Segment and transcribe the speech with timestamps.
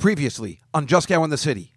[0.00, 1.74] Previously on Juskow in the City.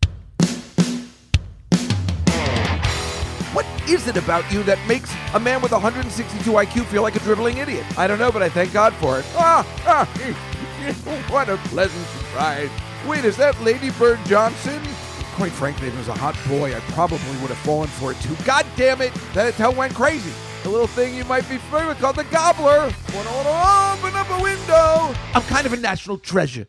[3.51, 7.19] What is it about you that makes a man with 162 IQ feel like a
[7.19, 7.85] dribbling idiot?
[7.97, 9.25] I don't know, but I thank God for it.
[9.35, 10.05] Ah, ah,
[11.29, 12.69] what a pleasant surprise.
[13.05, 14.81] Wait, is that Lady Bird Johnson?
[15.33, 18.21] Quite frankly, if it was a hot boy, I probably would have fallen for it
[18.21, 18.37] too.
[18.45, 20.31] God damn it, that hotel went crazy.
[20.63, 22.89] The little thing you might be familiar with called the gobbler.
[23.13, 25.13] Wanna open up a window.
[25.35, 26.67] I'm kind of a national treasure.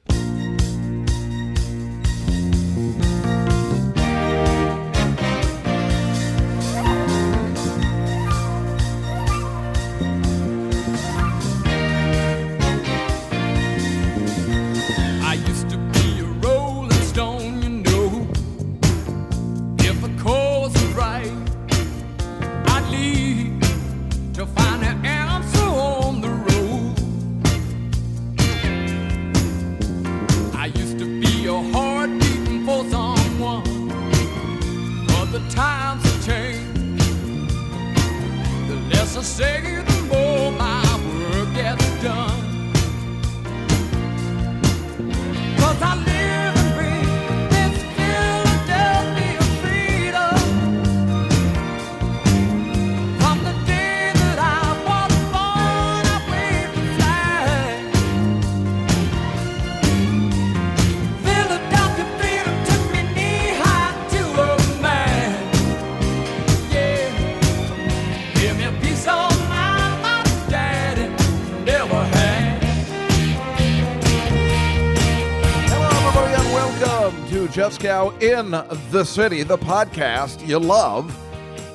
[77.57, 78.51] Welcome to Juskow in
[78.91, 81.17] the City, the podcast you love,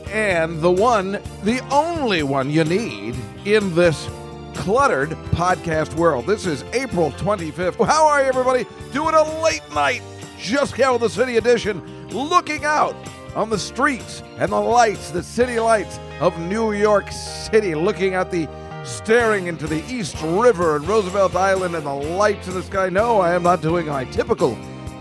[0.09, 1.13] and the one,
[1.43, 4.09] the only one you need in this
[4.55, 6.25] cluttered podcast world.
[6.25, 7.85] This is April 25th.
[7.85, 8.65] How are you, everybody?
[8.91, 10.01] Doing a late night
[10.37, 12.95] Juskow in the City edition, looking out
[13.35, 18.31] on the streets and the lights, the city lights of New York City, looking at
[18.31, 18.47] the
[18.83, 22.89] staring into the East River and Roosevelt Island and the lights in the sky.
[22.89, 24.57] No, I am not doing my typical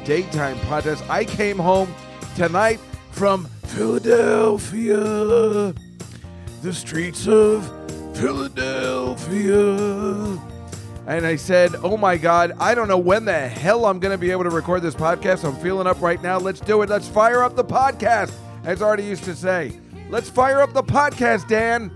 [0.09, 1.07] daytime podcast.
[1.11, 1.95] I came home
[2.35, 2.81] tonight
[3.11, 4.97] from Philadelphia,
[6.63, 7.67] the streets of
[8.17, 9.59] Philadelphia.
[11.07, 14.19] And I said, Oh my God, I don't know when the hell I'm going to
[14.19, 15.45] be able to record this podcast.
[15.45, 16.39] I'm feeling up right now.
[16.39, 16.89] Let's do it.
[16.89, 18.33] Let's fire up the podcast,
[18.65, 19.79] as Artie used to say.
[20.09, 21.93] Let's fire up the podcast, Dan.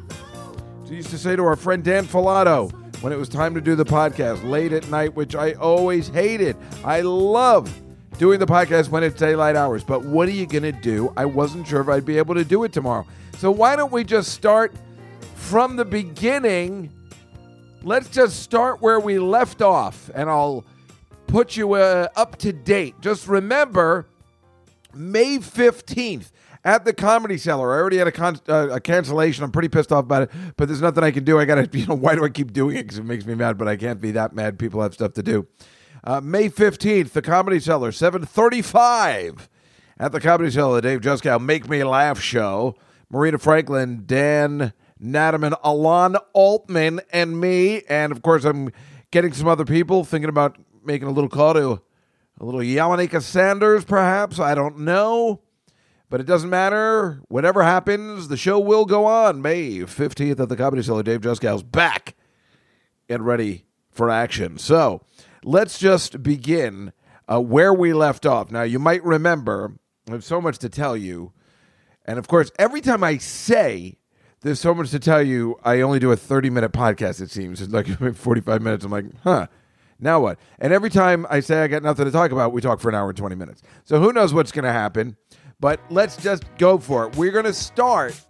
[0.86, 2.70] She used to say to our friend Dan Filato
[3.00, 6.58] when it was time to do the podcast late at night, which I always hated.
[6.84, 7.74] I love
[8.18, 11.12] doing the podcast when it's daylight hours, but what are you going to do?
[11.16, 13.06] I wasn't sure if I'd be able to do it tomorrow.
[13.38, 14.72] So why don't we just start
[15.34, 16.90] from the beginning?
[17.82, 20.64] Let's just start where we left off, and I'll
[21.26, 22.94] put you uh, up to date.
[23.00, 24.06] Just remember,
[24.94, 26.30] May 15th
[26.64, 27.74] at the Comedy Cellar.
[27.74, 29.42] I already had a, con- uh, a cancellation.
[29.42, 31.38] I'm pretty pissed off about it, but there's nothing I can do.
[31.38, 32.82] I got to, you know, why do I keep doing it?
[32.84, 34.58] Because it makes me mad, but I can't be that mad.
[34.58, 35.46] People have stuff to do.
[36.04, 39.48] Uh, May 15th, the Comedy Cellar, 735
[39.98, 42.76] at the Comedy Cellar, the Dave Juskow Make Me Laugh show.
[43.08, 47.82] Marina Franklin, Dan Naturman, Alon Altman, and me.
[47.88, 48.72] And of course, I'm
[49.12, 51.82] getting some other people thinking about making a little call to
[52.40, 54.40] a little Yamaneika Saunders, perhaps.
[54.40, 55.42] I don't know.
[56.08, 57.22] But it doesn't matter.
[57.28, 59.40] Whatever happens, the show will go on.
[59.40, 61.02] May 15th at the Comedy Cellar.
[61.02, 62.16] Dave Juskow's back
[63.08, 64.58] and ready for action.
[64.58, 65.02] So
[65.44, 66.92] let's just begin
[67.30, 68.50] uh, where we left off.
[68.50, 69.74] Now, you might remember,
[70.08, 71.32] I have so much to tell you.
[72.04, 73.98] And of course, every time I say
[74.40, 77.60] there's so much to tell you, I only do a 30 minute podcast, it seems.
[77.60, 78.84] It's like 45 minutes.
[78.84, 79.46] I'm like, huh,
[80.00, 80.38] now what?
[80.58, 82.94] And every time I say I got nothing to talk about, we talk for an
[82.94, 83.62] hour and 20 minutes.
[83.84, 85.16] So who knows what's going to happen?
[85.60, 87.16] But let's just go for it.
[87.16, 88.20] We're going to start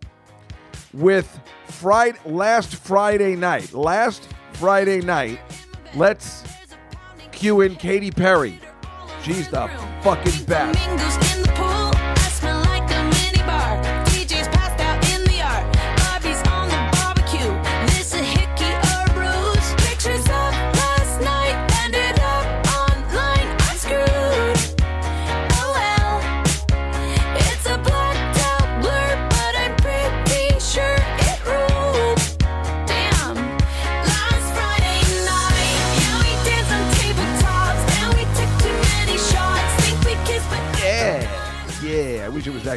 [0.93, 3.73] with Friday, last Friday night.
[3.73, 5.41] Last Friday night,
[5.95, 6.45] let's
[7.43, 8.61] cue in Katy Perry.
[9.25, 9.67] She's the
[10.05, 11.52] fucking best.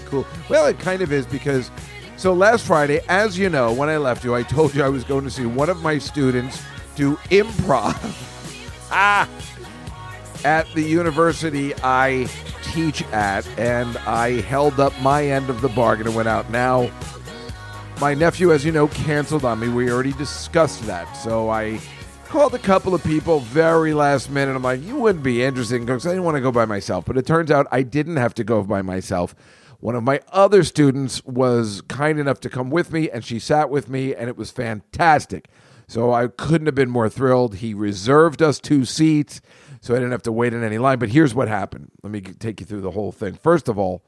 [0.02, 0.26] That cool.
[0.50, 1.72] Well, it kind of is because.
[2.18, 5.04] So last Friday, as you know, when I left you, I told you I was
[5.04, 6.64] going to see one of my students
[6.96, 7.94] do improv.
[8.92, 9.30] ah.
[10.46, 12.30] at the university I
[12.62, 16.50] teach at, and I held up my end of the bargain and went out.
[16.52, 16.92] Now,
[18.00, 19.70] my nephew, as you know, canceled on me.
[19.70, 21.12] We already discussed that.
[21.14, 21.80] So I
[22.26, 24.56] called a couple of people very last minute.
[24.56, 27.06] I'm like, you wouldn't be interested because I didn't want to go by myself.
[27.06, 29.34] But it turns out I didn't have to go by myself.
[29.86, 33.70] One of my other students was kind enough to come with me, and she sat
[33.70, 35.48] with me, and it was fantastic.
[35.88, 37.58] So I couldn't have been more thrilled.
[37.58, 39.42] He reserved us two seats,
[39.82, 40.98] so I didn't have to wait in any line.
[40.98, 41.92] But here's what happened.
[42.02, 43.36] Let me take you through the whole thing.
[43.36, 44.04] First of all,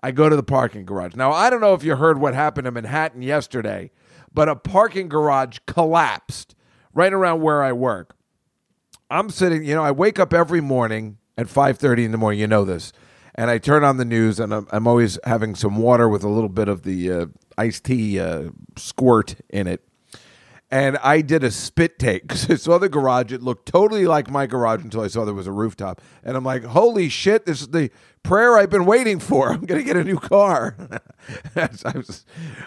[0.00, 1.16] I go to the parking garage.
[1.16, 3.90] Now, I don't know if you heard what happened in Manhattan yesterday,
[4.32, 6.54] but a parking garage collapsed
[6.94, 8.14] right around where I work.
[9.10, 12.46] I'm sitting, you know, I wake up every morning at 5:30 in the morning, you
[12.46, 12.92] know this.
[13.36, 16.28] And I turn on the news and I'm, I'm always having some water with a
[16.28, 17.26] little bit of the uh,
[17.58, 19.86] iced tea uh, squirt in it
[20.70, 23.32] and I did a spit take because I saw the garage.
[23.32, 26.44] It looked totally like my garage until I saw there was a rooftop, and I'm
[26.44, 27.46] like, "Holy shit!
[27.46, 27.90] This is the
[28.22, 29.50] prayer I've been waiting for.
[29.52, 30.76] I'm gonna get a new car."
[31.56, 32.24] I was,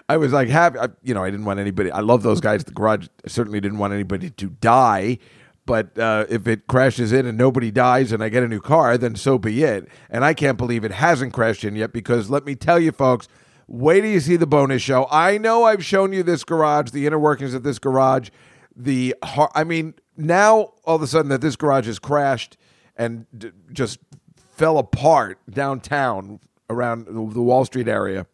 [0.08, 0.80] I was like happy.
[0.80, 1.92] I, you know, I didn't want anybody.
[1.92, 2.62] I love those guys.
[2.62, 5.20] at The garage I certainly didn't want anybody to die.
[5.70, 8.98] But uh, if it crashes in and nobody dies and I get a new car,
[8.98, 9.88] then so be it.
[10.10, 13.28] And I can't believe it hasn't crashed in yet because let me tell you, folks,
[13.72, 15.08] Wait till you see the bonus show.
[15.12, 18.30] I know I've shown you this garage, the inner workings of this garage.
[18.76, 22.58] The har- I mean, now all of a sudden that this garage has crashed
[22.98, 24.00] and d- just
[24.36, 28.26] fell apart downtown around the the Wall Street area.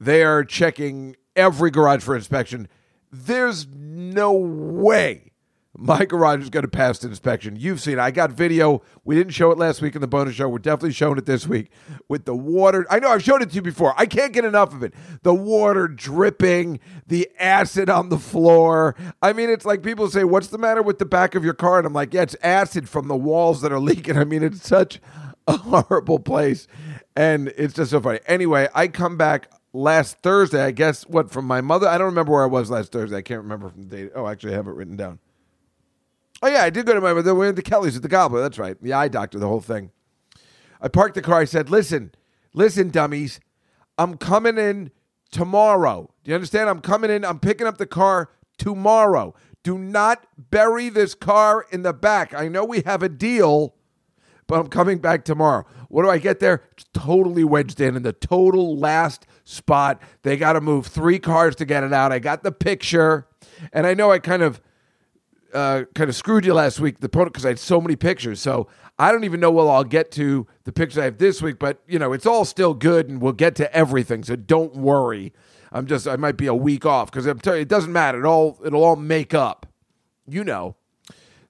[0.00, 2.66] They are checking every garage for inspection.
[3.12, 5.31] There's no way
[5.76, 7.56] my garage is going to pass inspection.
[7.56, 7.98] You've seen it.
[7.98, 8.82] I got video.
[9.04, 10.48] We didn't show it last week in the bonus show.
[10.48, 11.70] We're definitely showing it this week
[12.08, 12.86] with the water.
[12.90, 13.94] I know I've showed it to you before.
[13.96, 14.92] I can't get enough of it.
[15.22, 18.94] The water dripping, the acid on the floor.
[19.22, 21.78] I mean, it's like people say, What's the matter with the back of your car?
[21.78, 24.18] And I'm like, Yeah, it's acid from the walls that are leaking.
[24.18, 25.00] I mean, it's such
[25.46, 26.66] a horrible place.
[27.16, 28.20] And it's just so funny.
[28.26, 31.88] Anyway, I come back last Thursday, I guess, what, from my mother?
[31.88, 33.16] I don't remember where I was last Thursday.
[33.16, 34.12] I can't remember from the date.
[34.14, 35.18] Oh, actually, I have it written down.
[36.42, 37.34] Oh yeah, I did go to my mother.
[37.34, 38.40] We went to Kelly's at the Gobbler.
[38.40, 39.90] That's right, the eye doctor, the whole thing.
[40.80, 41.40] I parked the car.
[41.40, 42.12] I said, "Listen,
[42.52, 43.38] listen, dummies,
[43.96, 44.90] I'm coming in
[45.30, 46.12] tomorrow.
[46.24, 46.68] Do you understand?
[46.68, 47.24] I'm coming in.
[47.24, 49.34] I'm picking up the car tomorrow.
[49.62, 52.34] Do not bury this car in the back.
[52.34, 53.76] I know we have a deal."
[54.52, 55.64] but I'm coming back tomorrow.
[55.88, 56.62] What do I get there?
[56.72, 60.02] It's totally wedged in in the total last spot.
[60.24, 62.12] They got to move three cars to get it out.
[62.12, 63.26] I got the picture,
[63.72, 64.60] and I know I kind of
[65.54, 68.40] uh, kind of screwed you last week, the because I had so many pictures.
[68.40, 68.68] So
[68.98, 71.82] I don't even know well I'll get to the pictures I have this week, but
[71.86, 74.24] you know it's all still good, and we'll get to everything.
[74.24, 75.32] So don't worry.
[75.70, 78.20] I'm just I might be a week off because I'm telling you it doesn't matter.
[78.20, 79.66] It all it'll all make up.
[80.26, 80.76] You know.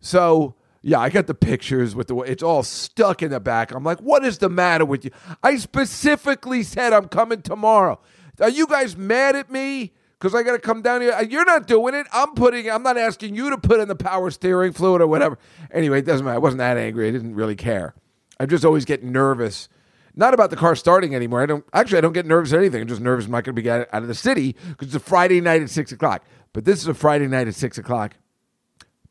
[0.00, 3.72] So yeah, I got the pictures with the it's all stuck in the back.
[3.72, 5.10] I'm like, what is the matter with you?
[5.43, 8.00] I specifically said I'm coming tomorrow.
[8.40, 9.93] Are you guys mad at me?
[10.22, 11.10] Because I got to come down here.
[11.10, 12.06] Uh, you're not doing it.
[12.12, 12.70] I'm putting.
[12.70, 15.36] I'm not asking you to put in the power steering fluid or whatever.
[15.72, 16.36] Anyway, it doesn't matter.
[16.36, 17.08] I wasn't that angry.
[17.08, 17.96] I didn't really care.
[18.38, 19.69] I just always get nervous.
[20.14, 21.42] Not about the car starting anymore.
[21.42, 21.98] I don't actually.
[21.98, 22.82] I don't get nervous at anything.
[22.82, 23.24] I'm just nervous.
[23.24, 25.70] I'm not going to be out of the city because it's a Friday night at
[25.70, 26.24] six o'clock.
[26.52, 28.14] But this is a Friday night at six o'clock,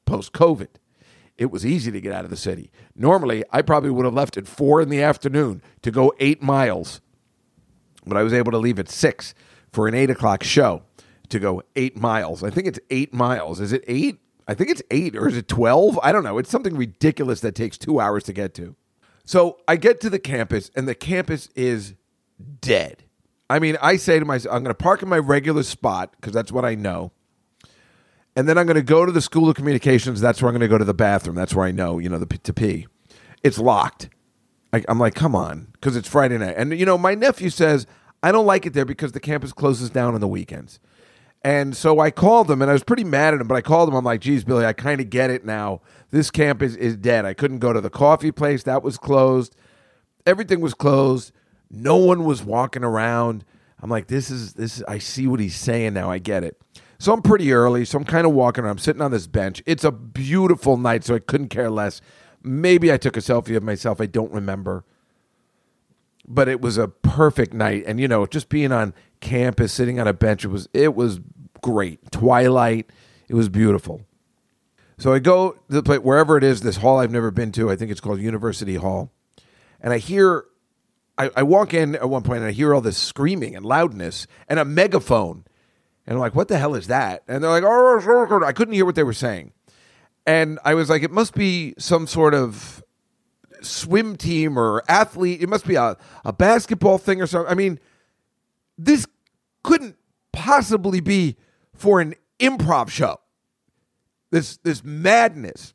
[0.06, 0.69] post COVID
[1.38, 2.69] it was easy to get out of the city.
[2.96, 7.01] Normally, I probably would have left at four in the afternoon to go eight miles,
[8.06, 9.34] but I was able to leave at six
[9.72, 10.84] for an eight o'clock show
[11.32, 12.44] to go eight miles.
[12.44, 13.60] I think it's eight miles.
[13.60, 14.20] Is it eight?
[14.48, 16.00] I think it's eight, or is it 12?
[16.04, 16.38] I don't know.
[16.38, 18.76] It's something ridiculous that takes two hours to get to.
[19.24, 21.94] So I get to the campus, and the campus is
[22.60, 23.04] dead.
[23.50, 26.34] I mean, I say to myself, I'm going to park in my regular spot because
[26.34, 27.12] that's what I know
[28.36, 30.22] and then I'm going to go to the School of Communications.
[30.22, 31.36] That's where I'm going to go to the bathroom.
[31.36, 32.88] That's where I know, you know, the to pee.
[33.44, 34.10] It's locked.
[34.74, 36.56] I, I'm like, come on, because it's Friday night.
[36.58, 37.86] And you know, my nephew says
[38.24, 40.80] I don't like it there because the campus closes down on the weekends.
[41.43, 43.48] And so I called him, and I was pretty mad at him.
[43.48, 43.95] But I called him.
[43.95, 45.81] I'm like, geez, Billy, I kind of get it now.
[46.12, 47.25] This camp is, is dead.
[47.25, 49.55] I couldn't go to the coffee place that was closed.
[50.25, 51.31] Everything was closed.
[51.71, 53.43] No one was walking around.
[53.81, 54.83] I'm like, this is this.
[54.88, 56.12] I see what he's saying now.
[56.12, 56.62] I get it.
[57.00, 57.86] So I'm pretty early.
[57.86, 58.74] So I'm kind of walking around.
[58.74, 59.63] I'm sitting on this bench.
[59.65, 62.01] It's a beautiful night, so I couldn't care less.
[62.43, 64.00] Maybe I took a selfie of myself.
[64.00, 64.86] I don't remember.
[66.27, 67.83] But it was a perfect night.
[67.88, 71.20] And, you know, just being on campus, sitting on a bench, it was, it was
[71.62, 72.12] great.
[72.12, 72.90] Twilight.
[73.30, 74.01] It was beautiful.
[74.98, 77.72] So I go to the place, wherever it is, this hall I've never been to.
[77.72, 79.12] I think it's called University Hall.
[79.80, 80.46] And I hear,
[81.18, 84.28] I, I walk in at one point and I hear all this screaming and loudness
[84.48, 85.46] and a megaphone.
[86.06, 87.24] And I'm like, what the hell is that?
[87.28, 89.54] And they're like, oh, I couldn't hear what they were saying.
[90.25, 92.84] And I was like, it must be some sort of
[93.62, 95.42] swim team or athlete.
[95.42, 97.51] It must be a, a basketball thing or something.
[97.51, 97.80] I mean,
[98.78, 99.08] this
[99.63, 99.96] couldn't
[100.34, 101.38] possibly be
[101.74, 103.20] for an improv show.
[104.32, 105.74] This this madness.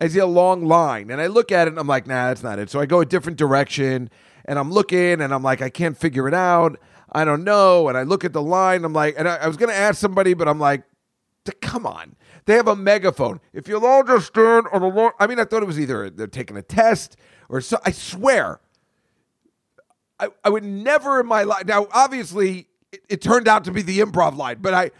[0.00, 2.42] I see a long line and I look at it and I'm like, nah, that's
[2.42, 2.70] not it.
[2.70, 4.10] So I go a different direction
[4.44, 6.78] and I'm looking and I'm like, I can't figure it out.
[7.10, 7.88] I don't know.
[7.88, 8.84] And I look at the line.
[8.84, 10.84] I'm like, and I, I was to ask somebody, but I'm like,
[11.60, 12.16] come on.
[12.44, 13.40] They have a megaphone.
[13.52, 16.10] If you'll all just stand on the long, I mean, I thought it was either
[16.10, 17.16] they're taking a test
[17.48, 17.78] or so.
[17.84, 18.60] I swear,
[20.20, 21.66] I, I would never in my life.
[21.66, 24.90] Now, obviously, it, it turned out to be the improv line, but I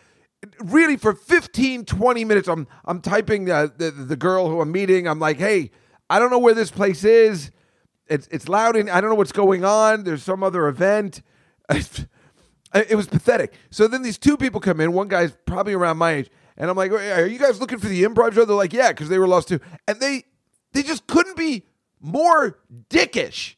[0.61, 5.09] really for 15, 20 minutes, I'm I'm typing uh, the the girl who I'm meeting.
[5.09, 5.71] I'm like, hey,
[6.09, 7.51] I don't know where this place is.
[8.07, 10.05] It's it's loud and I don't know what's going on.
[10.05, 11.23] There's some other event.
[11.69, 13.53] it was pathetic.
[13.71, 14.93] So then these two people come in.
[14.93, 18.05] One guy's probably around my age, and I'm like, "Are you guys looking for the
[18.05, 20.25] improv show?" They're like, "Yeah," because they were lost too, and they
[20.73, 21.67] they just couldn't be
[22.01, 22.59] more
[22.89, 23.57] dickish.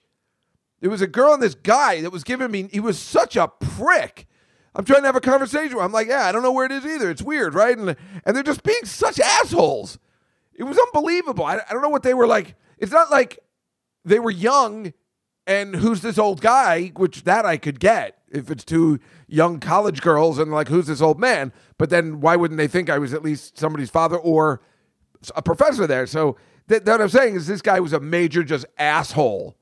[0.81, 2.69] There was a girl and this guy that was giving me.
[2.73, 4.27] He was such a prick.
[4.75, 5.77] I'm trying to have a conversation.
[5.77, 5.87] with him.
[5.87, 7.11] I'm like, yeah, I don't know where it is either.
[7.11, 7.77] It's weird, right?
[7.77, 9.99] And and they're just being such assholes.
[10.55, 11.45] It was unbelievable.
[11.45, 12.55] I, I don't know what they were like.
[12.79, 13.39] It's not like
[14.05, 14.93] they were young
[15.47, 20.01] and who's this old guy, which that I could get if it's two young college
[20.01, 21.53] girls and like who's this old man.
[21.79, 24.61] But then why wouldn't they think I was at least somebody's father or
[25.35, 26.07] a professor there?
[26.07, 26.37] So
[26.69, 29.57] th- what I'm saying is this guy was a major just asshole.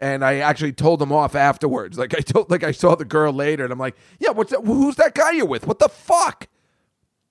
[0.00, 1.98] And I actually told him off afterwards.
[1.98, 4.64] Like I told, like I saw the girl later, and I'm like, "Yeah, what's that?
[4.64, 5.66] Who's that guy you're with?
[5.66, 6.48] What the fuck?"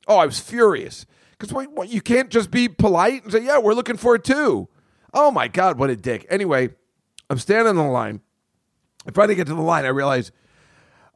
[0.08, 1.06] Oh, I was furious
[1.38, 4.70] because you can't just be polite and say, "Yeah, we're looking for it too."
[5.14, 6.28] Oh my god, what a dick!
[6.30, 6.70] Anyway,
[7.30, 8.22] I'm standing in the line.
[9.08, 9.86] I finally get to the line.
[9.86, 10.32] I realize,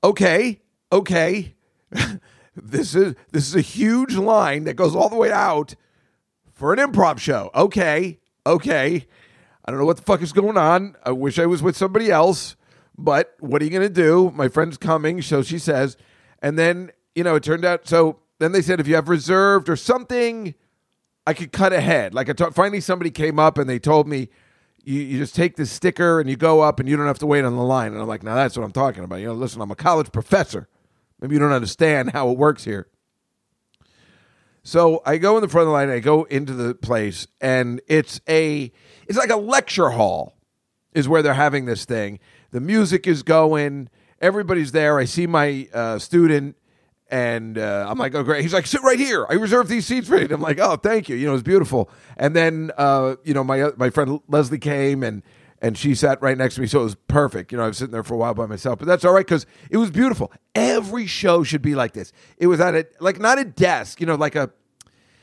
[0.04, 1.56] okay, okay,
[2.56, 5.76] this is this is a huge line that goes all the way out
[6.54, 7.52] for an improv show.
[7.54, 9.06] Okay, okay.
[9.66, 10.96] I don't know what the fuck is going on.
[11.04, 12.56] I wish I was with somebody else,
[12.98, 14.32] but what are you going to do?
[14.36, 15.98] My friend's coming, so she says.
[16.42, 19.70] And then, you know, it turned out so then they said if you have reserved
[19.70, 20.54] or something,
[21.26, 22.14] I could cut ahead.
[22.14, 24.30] Like I t- finally somebody came up and they told me
[24.84, 27.26] you, you just take this sticker and you go up and you don't have to
[27.26, 27.94] wait on the line.
[27.94, 29.18] And I'm like, now that's what I'm talking about.
[29.18, 30.68] You know, listen, I'm a college professor.
[31.22, 32.88] Maybe you don't understand how it works here.
[34.64, 37.82] So I go in the front of the line, I go into the place, and
[37.88, 38.72] it's a
[39.08, 40.38] it's like a lecture hall
[40.94, 42.20] is where they're having this thing.
[42.52, 43.90] The music is going,
[44.22, 45.00] everybody's there.
[45.00, 46.56] I see my uh, student,
[47.10, 48.42] and uh, I'm like, oh great.
[48.42, 49.26] He's like, sit right here.
[49.30, 50.24] I reserved these seats for you.
[50.24, 51.18] And I'm like, oh thank you.
[51.18, 51.90] You know, it's beautiful.
[52.16, 55.24] And then uh, you know my my friend Leslie came and.
[55.64, 57.54] And she sat right next to me, so it was perfect.
[57.54, 59.26] You know, I was sitting there for a while by myself, but that's all right
[59.26, 60.30] because it was beautiful.
[60.54, 62.12] Every show should be like this.
[62.38, 64.52] It was at a like not a desk, you know, like a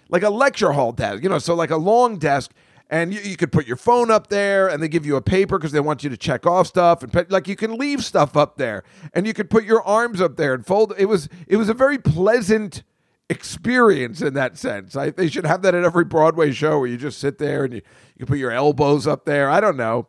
[0.08, 2.52] like a lecture hall desk, you know, so like a long desk,
[2.88, 5.58] and you, you could put your phone up there, and they give you a paper
[5.58, 8.34] because they want you to check off stuff, and put- like you can leave stuff
[8.34, 8.82] up there,
[9.12, 10.94] and you could put your arms up there and fold.
[10.96, 12.82] It was it was a very pleasant
[13.28, 14.96] experience in that sense.
[14.96, 17.74] I, they should have that at every Broadway show where you just sit there and
[17.74, 17.82] you,
[18.16, 19.50] you put your elbows up there.
[19.50, 20.08] I don't know.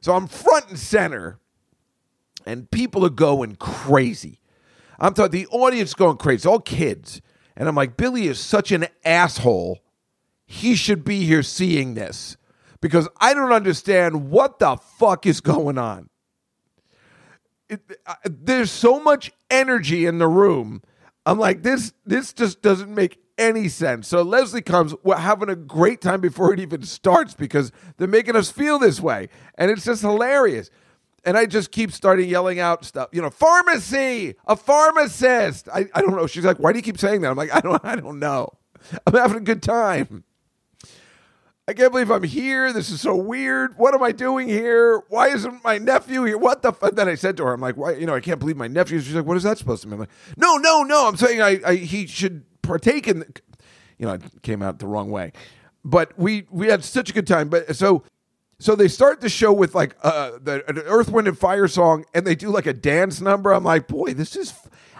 [0.00, 1.38] So I'm front and center,
[2.46, 4.40] and people are going crazy.
[4.98, 7.20] I'm talking the audience going crazy, all kids.
[7.56, 9.80] And I'm like, Billy is such an asshole.
[10.46, 12.36] He should be here seeing this
[12.80, 16.08] because I don't understand what the fuck is going on.
[17.68, 20.82] It, uh, there's so much energy in the room.
[21.26, 24.08] I'm like, this this just doesn't make any sense.
[24.08, 28.50] So Leslie comes, having a great time before it even starts because they're making us
[28.50, 29.28] feel this way.
[29.54, 30.70] And it's just hilarious.
[31.24, 35.68] And I just keep starting yelling out stuff, you know, pharmacy, a pharmacist.
[35.72, 36.26] I, I don't know.
[36.26, 37.30] She's like, why do you keep saying that?
[37.30, 38.50] I'm like, I don't I don't know.
[39.06, 40.24] I'm having a good time.
[41.66, 42.72] I can't believe I'm here.
[42.72, 43.76] This is so weird.
[43.76, 45.02] What am I doing here?
[45.10, 46.38] Why isn't my nephew here?
[46.38, 46.94] What the fuck?
[46.94, 47.92] Then I said to her, I'm like, why?
[47.92, 48.98] You know, I can't believe my nephew.
[49.00, 49.94] She's like, what is that supposed to mean?
[49.94, 51.06] I'm like, no, no, no.
[51.06, 53.20] I'm saying I, I he should partake in.
[53.20, 53.26] The,
[53.98, 55.32] you know, it came out the wrong way,
[55.84, 57.48] but we we had such a good time.
[57.48, 58.04] But so
[58.60, 62.04] so they start the show with like uh, the an Earth, Wind, and Fire song,
[62.14, 63.52] and they do like a dance number.
[63.52, 64.54] I'm like, boy, this is.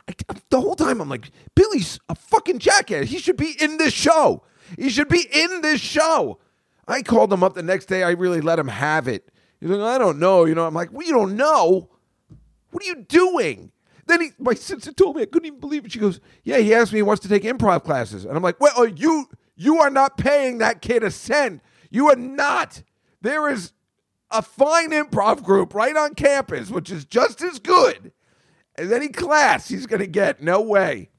[0.09, 0.15] I,
[0.49, 3.09] the whole time I'm like, Billy's a fucking jackass.
[3.09, 4.43] He should be in this show.
[4.79, 6.39] He should be in this show.
[6.87, 8.03] I called him up the next day.
[8.03, 9.29] I really let him have it.
[9.61, 10.45] He's like, I don't know.
[10.45, 11.91] You know, I'm like, well, you don't know.
[12.71, 13.73] What are you doing?
[14.09, 15.93] Then he, my sister told me I couldn't even believe it.
[15.93, 18.59] She goes, Yeah, he asked me he wants to take improv classes, and I'm like,
[18.61, 21.62] Well, you you are not paying that kid a cent.
[21.91, 22.83] You are not.
[23.21, 23.73] There is
[24.31, 28.12] a fine improv group right on campus, which is just as good
[28.77, 30.43] as any class he's going to get.
[30.43, 31.11] No way.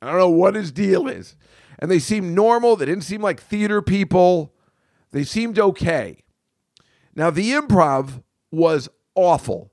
[0.00, 1.36] I don't know what his deal is.
[1.78, 2.76] And they seemed normal.
[2.76, 4.54] They didn't seem like theater people.
[5.10, 6.24] They seemed okay.
[7.14, 9.72] Now, the improv was awful,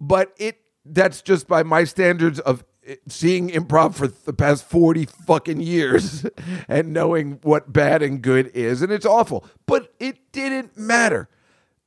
[0.00, 0.58] but it
[0.90, 6.26] that's just by my standards of eh, seeing improv for the past 40 fucking years
[6.68, 8.82] and knowing what bad and good is.
[8.82, 11.28] And it's awful, but it didn't matter.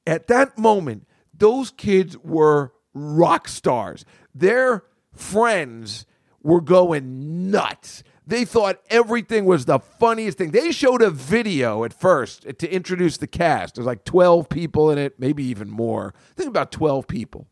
[0.05, 4.05] At that moment, those kids were rock stars.
[4.33, 6.05] Their friends
[6.43, 8.03] were going nuts.
[8.25, 10.51] They thought everything was the funniest thing.
[10.51, 13.75] They showed a video at first to introduce the cast.
[13.75, 16.13] There's like 12 people in it, maybe even more.
[16.35, 17.47] Think about 12 people.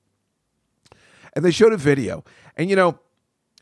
[1.34, 2.24] And they showed a video.
[2.56, 3.00] And you know,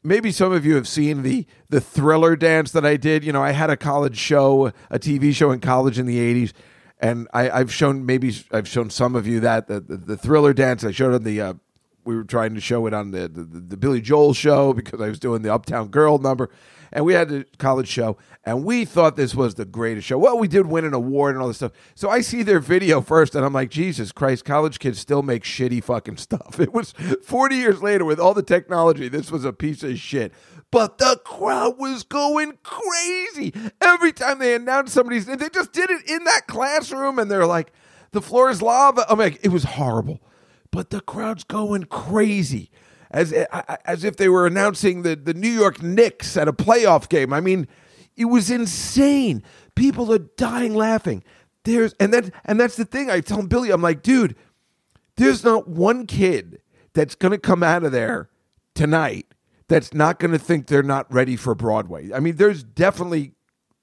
[0.03, 3.23] maybe some of you have seen the the thriller dance that I did.
[3.23, 6.53] You know, I had a college show, a TV show in college in the 80s.
[6.99, 10.53] And I, I've shown maybe I've shown some of you that the, the, the thriller
[10.53, 11.53] dance I showed on the uh,
[12.05, 15.09] we were trying to show it on the, the the Billy Joel show because I
[15.09, 16.49] was doing the Uptown Girl number,
[16.91, 20.17] and we had the college show, and we thought this was the greatest show.
[20.17, 21.71] Well, we did win an award and all this stuff.
[21.95, 25.43] So I see their video first, and I'm like, Jesus Christ, college kids still make
[25.43, 26.59] shitty fucking stuff.
[26.67, 26.91] It was
[27.23, 29.07] 40 years later with all the technology.
[29.07, 30.33] This was a piece of shit.
[30.69, 35.37] But the crowd was going crazy every time they announced somebody's name.
[35.37, 37.71] They just did it in that classroom, and they're like,
[38.11, 40.19] "The floor is lava." I'm like, it was horrible
[40.71, 42.69] but the crowd's going crazy
[43.11, 47.33] as as if they were announcing the, the New York Knicks at a playoff game.
[47.33, 47.67] I mean,
[48.15, 49.43] it was insane.
[49.75, 51.23] People are dying laughing.
[51.63, 53.09] There's and then and that's the thing.
[53.09, 54.35] I tell Billy, I'm like, dude,
[55.15, 56.61] there's not one kid
[56.93, 58.29] that's gonna come out of there
[58.75, 59.27] tonight
[59.67, 62.11] that's not gonna think they're not ready for Broadway.
[62.13, 63.33] I mean, there's definitely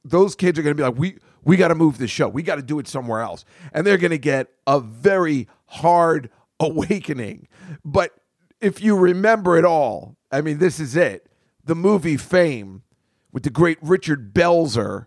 [0.04, 2.28] those kids are going to be like, we we got to move the show.
[2.28, 6.30] We got to do it somewhere else, and they're going to get a very hard
[6.60, 7.48] awakening.
[7.84, 8.12] But
[8.64, 11.28] if you remember it all, I mean, this is it.
[11.64, 12.82] The movie Fame
[13.32, 15.06] with the great Richard Belzer,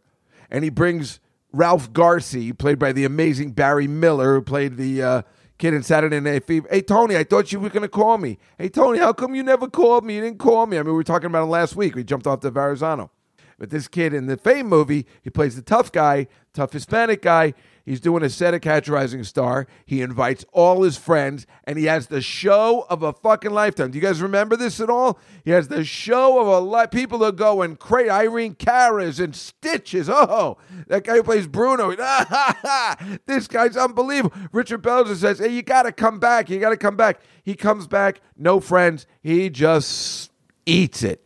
[0.50, 1.20] and he brings
[1.52, 5.22] Ralph Garcia, played by the amazing Barry Miller, who played the uh,
[5.58, 6.68] kid in Saturday Night Fever.
[6.70, 8.38] Hey, Tony, I thought you were going to call me.
[8.58, 10.16] Hey, Tony, how come you never called me?
[10.16, 10.78] You didn't call me.
[10.78, 11.96] I mean, we were talking about it last week.
[11.96, 13.12] We jumped off to Verrazano.
[13.58, 17.56] But this kid in the Fame movie, he plays the tough guy, tough Hispanic guy.
[17.88, 19.66] He's doing a set of Catch a Rising Star.
[19.86, 23.92] He invites all his friends, and he has the show of a fucking lifetime.
[23.92, 25.18] Do you guys remember this at all?
[25.46, 26.92] He has the show of a life.
[26.92, 28.10] People are going crazy.
[28.10, 30.10] Irene Cara and Stitches.
[30.10, 31.96] Oh, that guy who plays Bruno.
[33.26, 34.36] this guy's unbelievable.
[34.52, 36.50] Richard Belzer says, "Hey, you got to come back.
[36.50, 39.06] You got to come back." He comes back, no friends.
[39.24, 40.30] He just
[40.66, 41.26] eats it.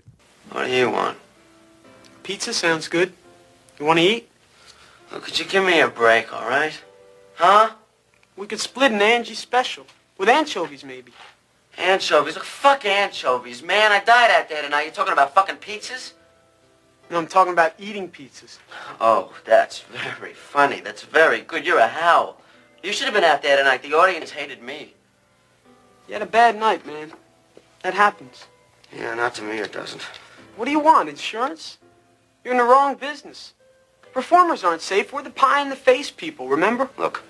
[0.52, 1.17] What do you want?
[2.21, 3.13] Pizza sounds good.
[3.80, 4.31] You want to eat?
[5.12, 6.80] Look, could you give me a break, all right?
[7.36, 7.71] Huh?
[8.38, 9.86] We could split an Angie special.
[10.17, 11.12] With anchovies, maybe.
[11.78, 12.36] Anchovies?
[12.36, 13.91] Look, fuck anchovies, man.
[13.91, 14.84] I died out there tonight.
[14.84, 16.13] You're talking about fucking pizzas?
[17.10, 18.60] No, I'm talking about eating pizzas.
[19.02, 20.80] Oh, that's very funny.
[20.80, 21.65] That's very good.
[21.65, 22.39] You're a howl.
[22.84, 23.84] You should have been out there tonight.
[23.84, 24.93] The audience hated me.
[26.08, 27.12] You had a bad night, man.
[27.84, 28.45] That happens.
[28.95, 30.02] Yeah, not to me it doesn't.
[30.56, 31.78] What do you want, insurance?
[32.43, 33.54] You're in the wrong business.
[34.13, 35.13] Performers aren't safe.
[35.13, 36.89] We're the pie in the face people, remember?
[36.97, 37.24] Look,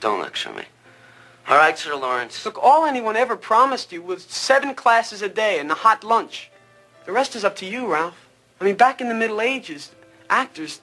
[0.00, 0.62] don't lecture me.
[1.48, 2.44] All right, Sir Lawrence.
[2.44, 6.50] Look, all anyone ever promised you was seven classes a day and a hot lunch.
[7.06, 8.28] The rest is up to you, Ralph.
[8.60, 9.92] I mean, back in the Middle Ages,
[10.28, 10.80] actors,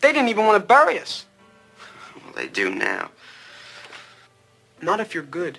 [0.00, 1.26] they didn't even want to bury us.
[2.14, 3.10] Well, they do now.
[4.80, 5.58] Not if you're good.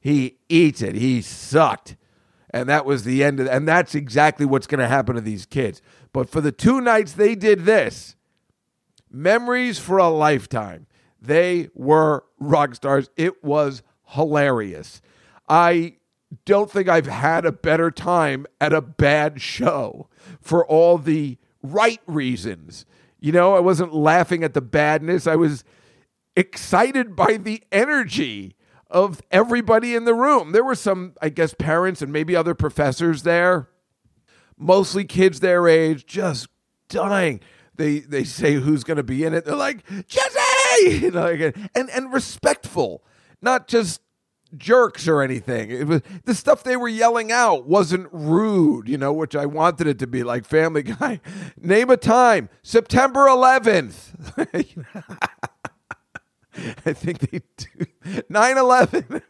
[0.00, 0.94] He eats it.
[0.94, 1.96] He sucked.
[2.50, 5.46] And that was the end of and that's exactly what's going to happen to these
[5.46, 5.82] kids.
[6.12, 8.16] But for the two nights they did this,
[9.10, 10.86] memories for a lifetime.
[11.20, 13.10] They were rock stars.
[13.16, 15.02] It was hilarious.
[15.48, 15.96] I
[16.44, 20.08] don't think I've had a better time at a bad show
[20.40, 22.86] for all the right reasons.
[23.18, 25.26] You know, I wasn't laughing at the badness.
[25.26, 25.64] I was
[26.36, 28.54] excited by the energy
[28.90, 30.52] of everybody in the room.
[30.52, 33.68] There were some, I guess, parents and maybe other professors there,
[34.56, 36.48] mostly kids their age, just
[36.88, 37.40] dying.
[37.76, 39.44] They they say who's going to be in it.
[39.44, 41.06] They're like Jesse,
[41.74, 43.04] and and respectful,
[43.40, 44.00] not just
[44.56, 45.70] jerks or anything.
[45.70, 49.86] It was the stuff they were yelling out wasn't rude, you know, which I wanted
[49.86, 51.20] it to be like Family Guy.
[51.60, 54.14] Name a time, September 11th.
[56.84, 59.04] I think they do 9 11.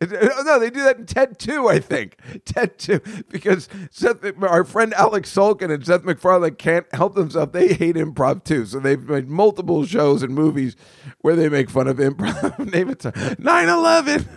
[0.00, 2.16] no, they do that in TED 2, I think.
[2.44, 3.00] TED 2.
[3.28, 7.52] Because Seth, our friend Alex Sulkin and Seth MacFarlane can't help themselves.
[7.52, 8.66] They hate improv too.
[8.66, 10.76] So they've made multiple shows and movies
[11.20, 12.58] where they make fun of improv.
[12.72, 14.28] Name it 9 11.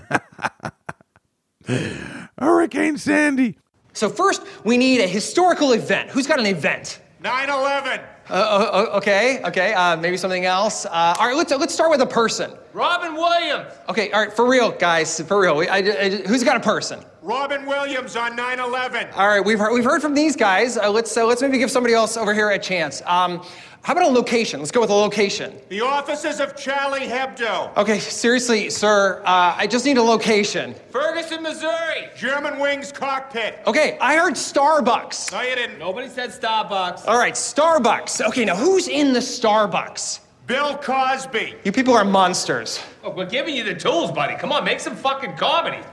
[2.38, 3.58] Hurricane Sandy.
[3.94, 6.10] So first, we need a historical event.
[6.10, 7.02] Who's got an event?
[7.22, 8.02] 9 11.
[8.30, 9.74] Uh, uh, okay, okay.
[9.74, 10.86] Uh, maybe something else.
[10.86, 12.52] Uh, all right, let's let's start with a person.
[12.74, 13.74] Robin Williams.
[13.90, 15.58] Okay, all right, for real, guys, for real.
[15.70, 17.04] I, I- who's got a person?
[17.22, 19.10] Robin Williams on 9 11.
[19.14, 20.76] All right, we've heard, we've heard from these guys.
[20.76, 23.04] Uh, let's uh, let's maybe give somebody else over here a chance.
[23.06, 23.46] Um,
[23.84, 24.60] how about a location?
[24.60, 25.56] Let's go with a location.
[25.70, 27.76] The offices of Charlie Hebdo.
[27.78, 30.76] Okay, seriously, sir, uh, I just need a location.
[30.92, 32.10] Ferguson, Missouri.
[32.16, 33.60] German Wings Cockpit.
[33.68, 35.32] Okay, I heard Starbucks.
[35.32, 35.78] No, you didn't.
[35.78, 37.08] Nobody said Starbucks.
[37.08, 38.26] All right, Starbucks.
[38.28, 40.22] Okay, now who's in the Starbucks?
[40.48, 41.56] Bill Cosby.
[41.64, 42.84] You people are monsters.
[43.04, 44.36] Look, we're giving you the tools, buddy.
[44.36, 45.84] Come on, make some fucking comedy.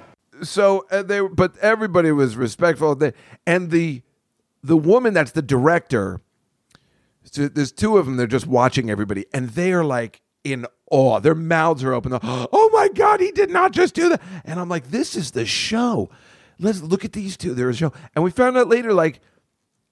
[0.43, 2.93] So uh, they but everybody was respectful.
[2.93, 3.15] Of the,
[3.47, 4.03] and the
[4.63, 6.21] the woman that's the director
[7.25, 11.21] so there's two of them they're just watching everybody and they are like in awe.
[11.21, 12.13] Their mouths are open.
[12.23, 14.23] Oh my god he did not just do that.
[14.45, 16.11] And i'm like this is the show.
[16.59, 17.55] Let's look at these two.
[17.55, 17.93] They're a show.
[18.15, 19.21] And we found out later like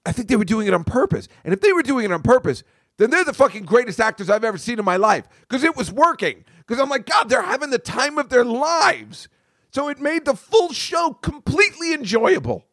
[0.05, 1.29] i think they were doing it on purpose.
[1.45, 2.63] And if they were doing it on purpose
[2.99, 5.27] then they're the fucking greatest actors i've ever seen in my life.
[5.41, 6.45] Because it was working.
[6.59, 9.29] Because i'm like god they're having the time of their lives
[9.77, 12.65] so it made the full show completely enjoyable.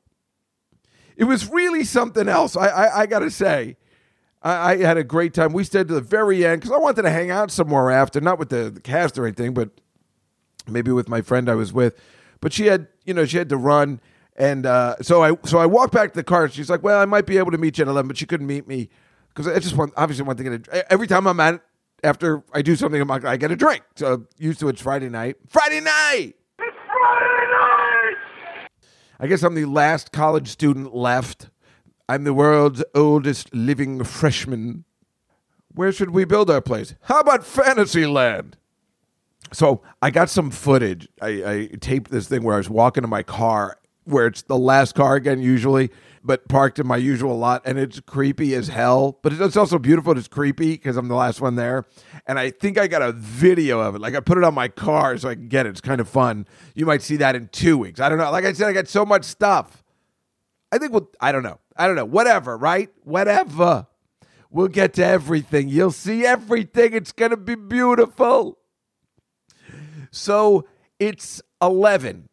[1.18, 2.56] It was really something else.
[2.56, 3.76] I I, I gotta say,
[4.42, 5.52] I, I had a great time.
[5.52, 8.40] We stayed to the very end because I wanted to hang out somewhere after, not
[8.40, 9.82] with the, the cast or anything, but
[10.66, 12.00] maybe with my friend I was with.
[12.40, 14.00] But she had, you know, she had to run,
[14.38, 16.48] and uh, so I so I walked back to the car.
[16.48, 18.48] She's like, "Well, I might be able to meet you at 11, but she couldn't
[18.48, 18.88] meet me
[19.28, 21.62] because I just want obviously want to get a, every time I'm at
[22.02, 23.84] after I do something, I'm like, I get a drink.
[23.98, 25.36] So used to it's Friday night.
[25.50, 26.36] Friday night.
[29.20, 31.50] I guess I'm the last college student left.
[32.10, 34.84] I'm the world's oldest living freshman.
[35.74, 36.96] Where should we build our place?
[37.04, 38.58] How about Fantasyland?
[39.54, 41.08] So I got some footage.
[41.22, 44.58] I, I taped this thing where I was walking to my car, where it's the
[44.58, 45.90] last car again, usually,
[46.24, 49.20] but parked in my usual lot, and it's creepy as hell.
[49.22, 50.18] But it's also beautiful.
[50.18, 51.86] It's creepy because I'm the last one there,
[52.26, 54.00] and I think I got a video of it.
[54.00, 55.70] Like I put it on my car so I can get it.
[55.70, 56.48] It's kind of fun.
[56.76, 58.00] You might see that in two weeks.
[58.00, 58.32] I don't know.
[58.32, 59.84] Like I said, I got so much stuff.
[60.72, 61.10] I think we'll.
[61.20, 61.60] I don't know.
[61.76, 62.06] I don't know.
[62.06, 62.58] Whatever.
[62.58, 62.90] Right?
[63.04, 63.88] Whatever.
[64.50, 65.68] We'll get to everything.
[65.68, 66.94] You'll see everything.
[66.94, 68.60] It's gonna be beautiful.
[70.12, 70.68] So
[71.00, 72.30] it's 11.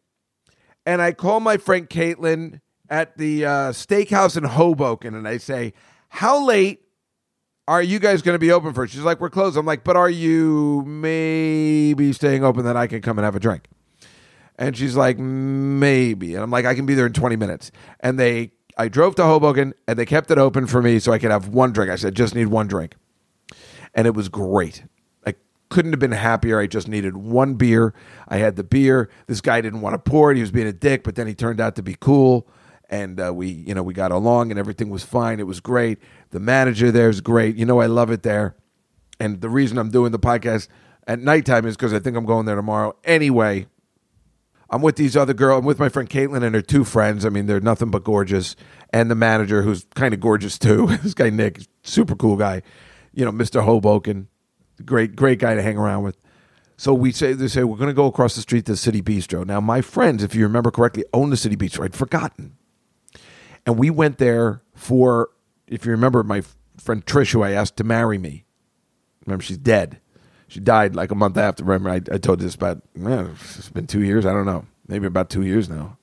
[0.85, 5.73] And I call my friend Caitlin at the uh, steakhouse in Hoboken and I say,
[6.09, 6.81] How late
[7.67, 8.87] are you guys going to be open for?
[8.87, 9.57] She's like, We're closed.
[9.57, 13.39] I'm like, But are you maybe staying open that I can come and have a
[13.39, 13.67] drink?
[14.57, 16.35] And she's like, Maybe.
[16.35, 17.71] And I'm like, I can be there in 20 minutes.
[17.99, 21.19] And they, I drove to Hoboken and they kept it open for me so I
[21.19, 21.91] could have one drink.
[21.91, 22.95] I said, Just need one drink.
[23.93, 24.83] And it was great
[25.71, 26.59] couldn't have been happier.
[26.59, 27.95] I just needed one beer.
[28.27, 29.09] I had the beer.
[29.25, 30.35] This guy didn't want to pour it.
[30.35, 32.47] He was being a dick, but then he turned out to be cool.
[32.89, 35.39] And uh, we, you know, we got along and everything was fine.
[35.39, 35.97] It was great.
[36.31, 37.55] The manager there is great.
[37.55, 38.55] You know, I love it there.
[39.19, 40.67] And the reason I'm doing the podcast
[41.07, 42.97] at nighttime is because I think I'm going there tomorrow.
[43.05, 43.67] Anyway,
[44.69, 45.57] I'm with these other girl.
[45.57, 47.25] I'm with my friend Caitlin and her two friends.
[47.25, 48.57] I mean, they're nothing but gorgeous.
[48.91, 50.87] And the manager, who's kind of gorgeous too.
[51.01, 52.61] this guy Nick, super cool guy.
[53.13, 53.63] You know, Mr.
[53.63, 54.27] Hoboken
[54.85, 56.17] great great guy to hang around with.
[56.77, 59.01] So we say they say we're going to go across the street to the City
[59.01, 59.45] Bistro.
[59.45, 61.85] Now my friends, if you remember correctly, own the City Bistro.
[61.85, 62.57] I'd forgotten,
[63.65, 65.29] and we went there for.
[65.67, 66.41] If you remember, my
[66.77, 68.45] friend Trish, who I asked to marry me.
[69.25, 70.01] Remember, she's dead.
[70.47, 71.63] She died like a month after.
[71.63, 72.81] Remember, I, I told this about.
[73.01, 74.25] eh, it's been two years.
[74.25, 74.65] I don't know.
[74.87, 75.97] Maybe about two years now.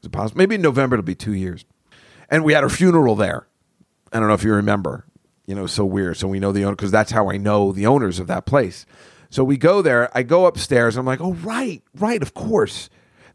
[0.00, 0.38] Is it possible?
[0.38, 1.64] Maybe in November it'll be two years.
[2.28, 3.48] And we had her funeral there.
[4.12, 5.06] I don't know if you remember
[5.46, 6.16] you know, so weird.
[6.16, 8.86] So we know the owner because that's how I know the owners of that place.
[9.30, 10.16] So we go there.
[10.16, 10.96] I go upstairs.
[10.96, 12.88] I'm like, oh right, right, of course.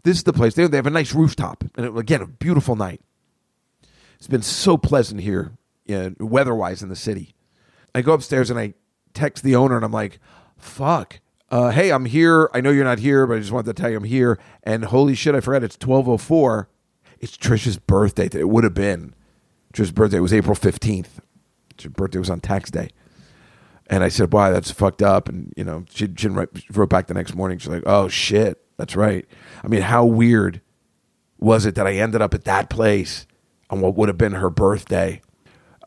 [0.04, 0.54] This is the place.
[0.54, 3.02] They, they have a nice rooftop, and it, again, a beautiful night.
[4.16, 5.52] It's been so pleasant here,
[5.86, 7.36] yeah, weather-wise, in the city.
[7.94, 8.76] I go upstairs and I
[9.14, 10.20] text the owner, and I'm like,
[10.58, 11.20] fuck.
[11.50, 12.50] Uh, hey, I'm here.
[12.54, 14.40] I know you're not here, but I just wanted to tell you I'm here.
[14.64, 16.68] And holy shit, I forgot it's 12:04.
[17.20, 18.30] It's Trisha's birthday.
[18.32, 19.16] It would have been
[19.74, 20.18] Trisha's birthday.
[20.18, 21.20] It was April 15th
[21.84, 22.90] her birthday was on tax day.
[23.88, 24.52] And I said, "Why?
[24.52, 27.58] That's fucked up." And you know, she, she wrote back the next morning.
[27.58, 29.26] She's like, "Oh shit, that's right."
[29.64, 30.62] I mean, how weird
[31.40, 33.26] was it that I ended up at that place
[33.70, 35.22] on what would have been her birthday,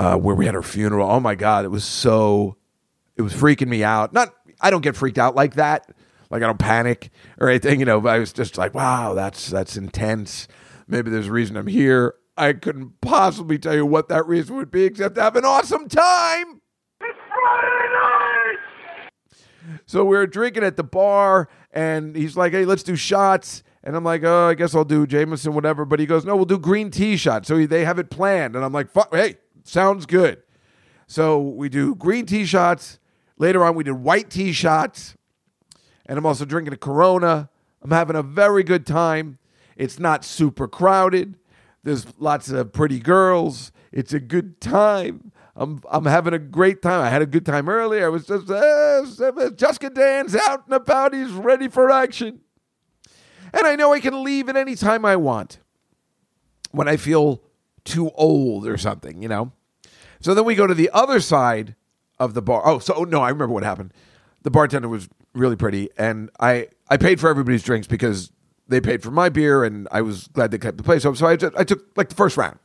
[0.01, 1.09] uh, where we had her funeral?
[1.09, 2.57] Oh my god, it was so,
[3.17, 4.13] it was freaking me out.
[4.13, 5.89] Not, I don't get freaked out like that.
[6.31, 8.01] Like I don't panic or anything, you know.
[8.01, 10.49] But I was just like, "Wow, that's that's intense."
[10.89, 12.15] Maybe there's a reason I'm here.
[12.37, 15.89] I couldn't possibly tell you what that reason would be except to have an awesome
[15.89, 16.61] time.
[17.01, 18.59] It's Friday night.
[19.87, 23.97] So we were drinking at the bar, and he's like, "Hey, let's do shots." And
[23.97, 26.59] I'm like, "Oh, I guess I'll do Jameson, whatever." But he goes, "No, we'll do
[26.59, 30.43] green tea shots." So they have it planned, and I'm like, "Fuck, hey, sounds good."
[31.07, 32.99] So we do green tea shots.
[33.37, 35.17] Later on, we did white tea shots.
[36.07, 37.51] And I'm also drinking a Corona.
[37.83, 39.39] I'm having a very good time.
[39.77, 41.37] It's not super crowded.
[41.85, 43.73] There's lots of pretty girls.
[43.91, 45.33] It's a good time.
[45.55, 47.01] I'm I'm having a great time.
[47.03, 48.07] I had a good time earlier.
[48.07, 51.13] I was just uh, Jessica Dan's out and about.
[51.13, 52.41] He's ready for action.
[53.53, 55.59] And I know I can leave at any time I want
[56.71, 57.43] when I feel
[57.85, 59.53] too old or something, you know?
[60.21, 61.75] So then we go to the other side
[62.19, 62.63] of the bar.
[62.65, 63.93] Oh, so no, I remember what happened.
[64.43, 68.33] The bartender was really pretty, and I, I paid for everybody's drinks because
[68.73, 71.17] they paid for my beer, and I was glad they kept the place open.
[71.17, 72.59] So I, just, I took like the first round.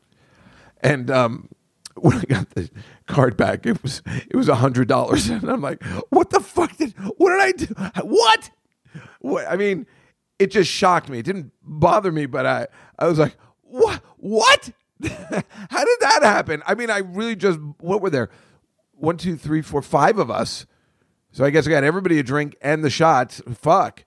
[0.82, 1.50] And um,
[1.96, 2.70] when I got the
[3.08, 6.76] card back, it was it was a hundred dollars, and I'm like, "What the fuck
[6.78, 6.94] did?
[7.18, 8.02] What did I do?
[8.04, 8.52] What?
[9.20, 9.48] What?
[9.50, 9.86] I mean,
[10.40, 11.20] it just shocked me.
[11.20, 12.68] It didn't bother me, but I
[13.00, 14.02] I was like, "What?
[14.18, 14.72] What?
[15.04, 16.64] How did that happen?
[16.66, 18.30] I mean, I really just what were there?
[18.94, 20.66] One, two, three, four, five of us.
[21.32, 23.42] So I guess I got everybody a drink and the shots.
[23.54, 24.06] Fuck.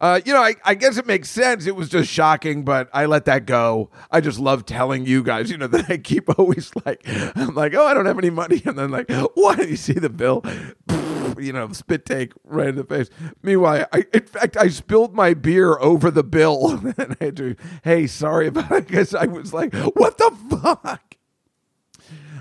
[0.00, 1.66] Uh, you know, I, I guess it makes sense.
[1.66, 3.90] It was just shocking, but I let that go.
[4.10, 7.74] I just love telling you guys, you know, that I keep always like, I'm like,
[7.74, 8.62] oh, I don't have any money.
[8.68, 10.44] And then, like, why Do you see the bill?
[11.38, 13.10] You know, spit take right in the face.
[13.44, 16.80] Meanwhile, I, in fact, I spilled my beer over the bill.
[16.98, 18.88] and I had to, hey, sorry about it.
[18.88, 21.16] Because I was like, what the fuck?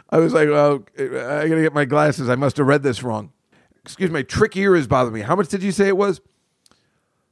[0.09, 2.27] I was like, well, I gotta get my glasses.
[2.27, 3.33] I must have read this wrong.
[3.83, 5.21] Excuse me, trick ear is bothering me.
[5.21, 6.19] How much did you say it was?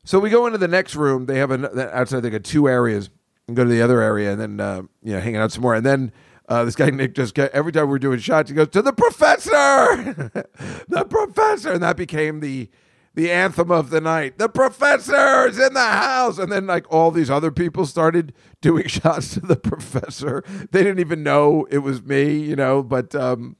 [0.05, 1.25] So we go into the next room.
[1.25, 2.21] They have an outside.
[2.21, 3.09] They got two areas.
[3.47, 5.75] And go to the other area and then uh, you know hanging out some more.
[5.75, 6.11] And then
[6.47, 8.93] uh, this guy Nick just get, every time we're doing shots, he goes to the
[8.93, 9.51] professor,
[10.87, 12.69] the professor, and that became the
[13.13, 14.37] the anthem of the night.
[14.39, 18.87] The professor is in the house, and then like all these other people started doing
[18.87, 20.43] shots to the professor.
[20.71, 22.83] They didn't even know it was me, you know.
[22.83, 23.55] But um,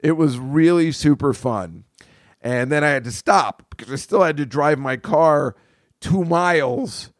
[0.00, 1.84] it was really super fun.
[2.40, 5.56] And then I had to stop because I still had to drive my car
[6.00, 7.10] two miles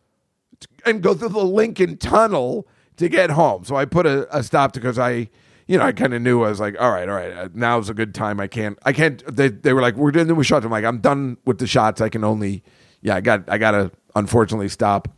[0.84, 2.66] and go through the Lincoln Tunnel
[2.96, 3.64] to get home.
[3.64, 5.28] So I put a, a stop because I,
[5.66, 7.88] you know, I kind of knew I was like, all right, all right, uh, now's
[7.88, 8.40] a good time.
[8.40, 9.22] I can't, I can't.
[9.34, 10.64] They, they were like, we're doing the shots.
[10.64, 12.00] I'm like, I'm done with the shots.
[12.00, 12.62] I can only,
[13.02, 15.08] yeah, I got, I got to unfortunately stop.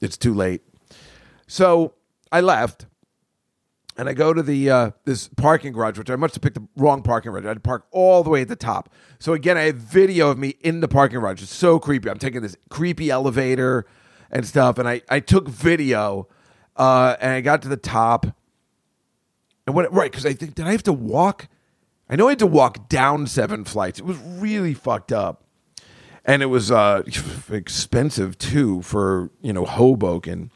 [0.00, 0.62] It's too late.
[1.46, 1.94] So
[2.30, 2.86] I left
[3.96, 6.66] and I go to the uh, this parking garage, which I must have picked the
[6.76, 7.44] wrong parking garage.
[7.44, 8.92] I had to park all the way at the top.
[9.18, 11.42] So again, I have video of me in the parking garage.
[11.42, 12.10] It's so creepy.
[12.10, 13.86] I'm taking this creepy elevator
[14.30, 16.28] and stuff, and I I took video,
[16.76, 18.26] uh, and I got to the top,
[19.66, 21.48] and what right because I think did I have to walk?
[22.08, 23.98] I know I had to walk down seven flights.
[23.98, 25.44] It was really fucked up,
[26.24, 27.02] and it was uh,
[27.50, 30.50] expensive too for you know Hoboken.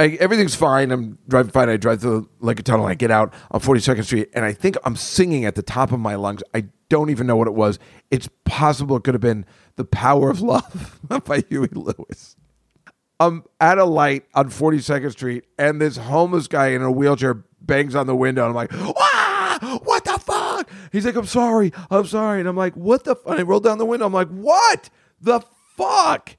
[0.00, 0.92] I, everything's fine.
[0.92, 1.68] I'm driving fine.
[1.68, 2.86] I drive through like a Tunnel.
[2.86, 6.00] I get out on 42nd Street, and I think I'm singing at the top of
[6.00, 6.42] my lungs.
[6.54, 7.78] I don't even know what it was.
[8.10, 9.44] It's possible it could have been
[9.76, 12.36] "The Power of Love" by Huey Lewis.
[13.20, 17.94] I'm at a light on 42nd Street, and this homeless guy in a wheelchair bangs
[17.94, 18.48] on the window.
[18.48, 22.56] And I'm like, "Ah, what the fuck?" He's like, "I'm sorry, I'm sorry," and I'm
[22.56, 23.26] like, "What the?" F-?
[23.26, 24.06] And I roll down the window.
[24.06, 24.88] I'm like, "What
[25.20, 25.42] the
[25.76, 26.36] fuck?"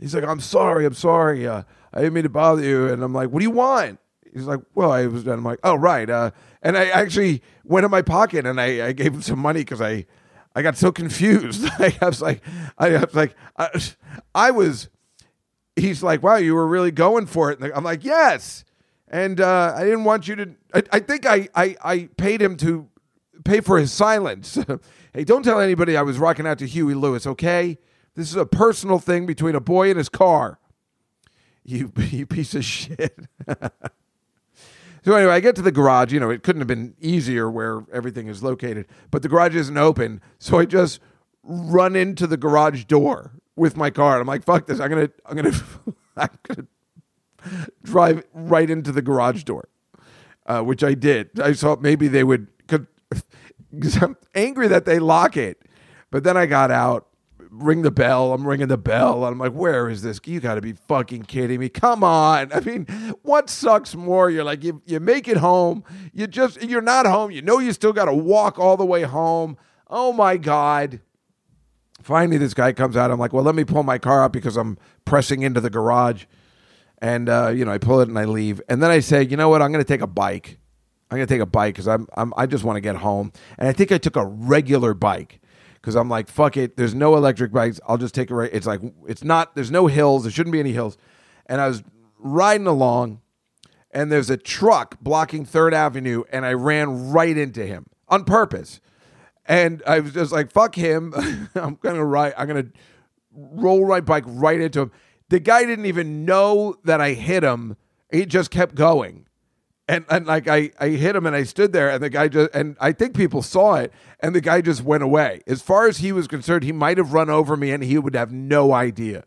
[0.00, 1.46] He's like, "I'm sorry, I'm sorry.
[1.46, 1.62] Uh,
[1.94, 3.98] I didn't mean to bother you." And I'm like, "What do you want?"
[4.32, 7.90] He's like, "Well, I was." I'm like, "Oh, right." Uh, and I actually went in
[7.90, 10.06] my pocket and I, I gave him some money because I,
[10.54, 11.64] I got so confused.
[11.78, 12.42] I was like,
[12.78, 13.68] I was like, I,
[14.34, 14.88] I was.
[15.76, 18.64] He's like, "Wow, you were really going for it." And I'm like, "Yes."
[19.08, 20.54] And uh, I didn't want you to.
[20.74, 22.88] I, I think I, I I paid him to
[23.44, 24.58] pay for his silence.
[25.12, 27.78] hey, don't tell anybody I was rocking out to Huey Lewis, okay?
[28.14, 30.58] This is a personal thing between a boy and his car.
[31.64, 33.18] You, you piece of shit.
[35.02, 36.12] so anyway, I get to the garage.
[36.12, 39.76] You know, it couldn't have been easier where everything is located, but the garage isn't
[39.76, 40.20] open.
[40.38, 41.00] So I just
[41.42, 44.20] run into the garage door with my car.
[44.20, 44.80] I'm like, fuck this.
[44.80, 45.52] I'm gonna, I'm gonna,
[46.16, 46.66] I'm gonna
[47.82, 49.68] drive right into the garage door,
[50.46, 51.40] uh, which I did.
[51.40, 52.48] I thought maybe they would.
[53.70, 55.60] Because I'm angry that they lock it.
[56.10, 57.08] But then I got out,
[57.54, 58.32] ring the bell.
[58.32, 59.24] I'm ringing the bell.
[59.24, 60.20] I'm like, where is this?
[60.24, 61.68] You got to be fucking kidding me.
[61.68, 62.52] Come on.
[62.54, 62.86] I mean,
[63.22, 64.30] what sucks more?
[64.30, 65.84] You're like, you, you make it home.
[66.12, 67.30] You just, you're not home.
[67.30, 69.56] You know, you still got to walk all the way home.
[69.88, 71.00] Oh my God.
[72.02, 73.10] Finally, this guy comes out.
[73.10, 76.24] I'm like, well, let me pull my car out because I'm pressing into the garage.
[76.98, 78.60] And, uh, you know, I pull it and I leave.
[78.68, 79.62] And then I say, you know what?
[79.62, 80.58] I'm going to take a bike.
[81.10, 83.30] I'm gonna take a bike because I'm, I'm I just want to get home.
[83.58, 85.40] And I think I took a regular bike
[85.84, 86.78] because I'm like, fuck it.
[86.78, 87.78] There's no electric bikes.
[87.86, 88.34] I'll just take a.
[88.34, 89.54] Re- it's like it's not.
[89.54, 90.22] There's no hills.
[90.22, 90.96] There shouldn't be any hills.
[91.44, 91.82] And I was
[92.18, 93.20] riding along,
[93.90, 98.80] and there's a truck blocking Third Avenue, and I ran right into him on purpose.
[99.44, 101.12] And I was just like, "Fuck him!
[101.54, 102.32] I'm gonna ride.
[102.38, 102.68] I'm gonna
[103.30, 104.92] roll right bike right into him."
[105.28, 107.76] The guy didn't even know that I hit him.
[108.10, 109.26] He just kept going
[109.88, 112.54] and and like I I hit him and I stood there and the guy just
[112.54, 115.42] and I think people saw it and the guy just went away.
[115.46, 118.14] As far as he was concerned, he might have run over me and he would
[118.14, 119.24] have no idea.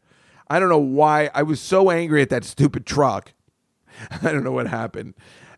[0.49, 3.33] I don't know why I was so angry at that stupid truck.
[4.23, 5.13] I don't know what happened.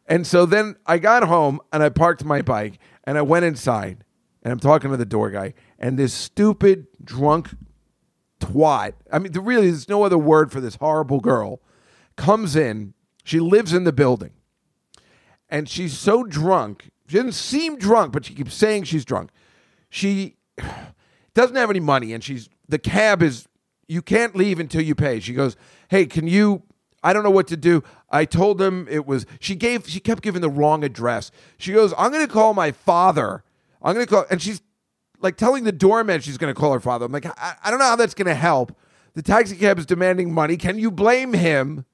[0.08, 4.04] And so then I got home and I parked my bike and I went inside
[4.44, 7.50] and I'm talking to the door guy and this stupid drunk
[8.40, 8.94] twat.
[9.12, 11.62] I mean, really there's no other word for this horrible girl.
[12.16, 12.96] Comes in.
[13.24, 14.32] She lives in the building
[15.50, 16.92] and she's so drunk.
[17.08, 19.32] She doesn't seem drunk, but she keeps saying she's drunk.
[19.90, 20.36] She
[21.34, 23.48] doesn't have any money, and she's the cab is
[23.88, 25.20] you can't leave until you pay.
[25.20, 25.56] She goes,
[25.90, 26.64] "Hey, can you?"
[27.02, 27.82] I don't know what to do.
[28.10, 29.26] I told him it was.
[29.40, 29.88] She gave.
[29.88, 31.32] She kept giving the wrong address.
[31.58, 33.44] She goes, "I'm going to call my father.
[33.82, 34.62] I'm going to call," and she's
[35.22, 37.06] like telling the doorman she's going to call her father.
[37.06, 38.76] I'm like, I, I don't know how that's going to help.
[39.14, 40.56] The taxi cab is demanding money.
[40.56, 41.86] Can you blame him?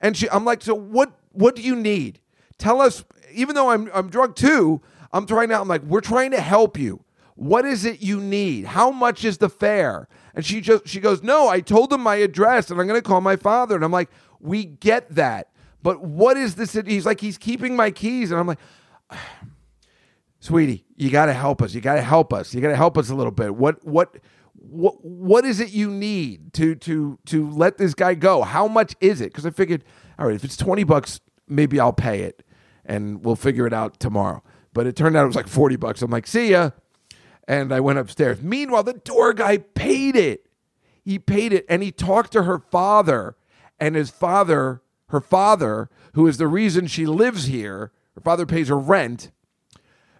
[0.00, 1.12] And she, I'm like, so what?
[1.32, 2.20] What do you need?
[2.58, 3.04] Tell us.
[3.32, 4.80] Even though I'm I'm drunk too,
[5.12, 5.60] I'm trying to.
[5.60, 7.04] I'm like, we're trying to help you.
[7.34, 8.66] What is it you need?
[8.66, 10.08] How much is the fare?
[10.34, 11.48] And she just she goes, no.
[11.48, 13.74] I told him my address, and I'm going to call my father.
[13.74, 15.48] And I'm like, we get that,
[15.82, 16.72] but what is this?
[16.72, 18.60] He's like, he's keeping my keys, and I'm like.
[20.40, 21.74] Sweetie, you got to help us.
[21.74, 22.54] You got to help us.
[22.54, 23.56] You got to help us a little bit.
[23.56, 24.16] What what
[24.54, 28.42] what what is it you need to to to let this guy go?
[28.42, 29.26] How much is it?
[29.26, 29.84] Because I figured,
[30.18, 32.44] all right, if it's twenty bucks, maybe I'll pay it,
[32.88, 34.42] and we'll figure it out tomorrow.
[34.72, 36.02] But it turned out it was like forty bucks.
[36.02, 36.70] I'm like, see ya,
[37.46, 38.42] and I went upstairs.
[38.42, 40.46] Meanwhile, the door guy paid it.
[41.04, 43.36] He paid it, and he talked to her father,
[43.78, 47.92] and his father, her father, who is the reason she lives here.
[48.14, 49.30] Her father pays her rent.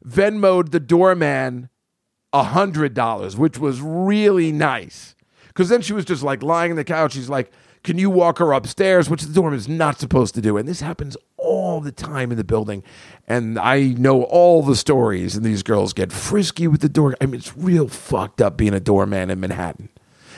[0.06, 1.68] Venmoed the doorman
[2.32, 5.14] a hundred dollars, which was really nice.
[5.48, 7.12] Because then she was just like lying on the couch.
[7.12, 7.50] She's like,
[7.82, 10.80] "Can you walk her upstairs?" Which the doorman is not supposed to do, and this
[10.80, 11.16] happens
[11.48, 12.82] all the time in the building.
[13.26, 17.16] And I know all the stories, and these girls get frisky with the door.
[17.20, 19.88] I mean, it's real fucked up being a doorman in Manhattan,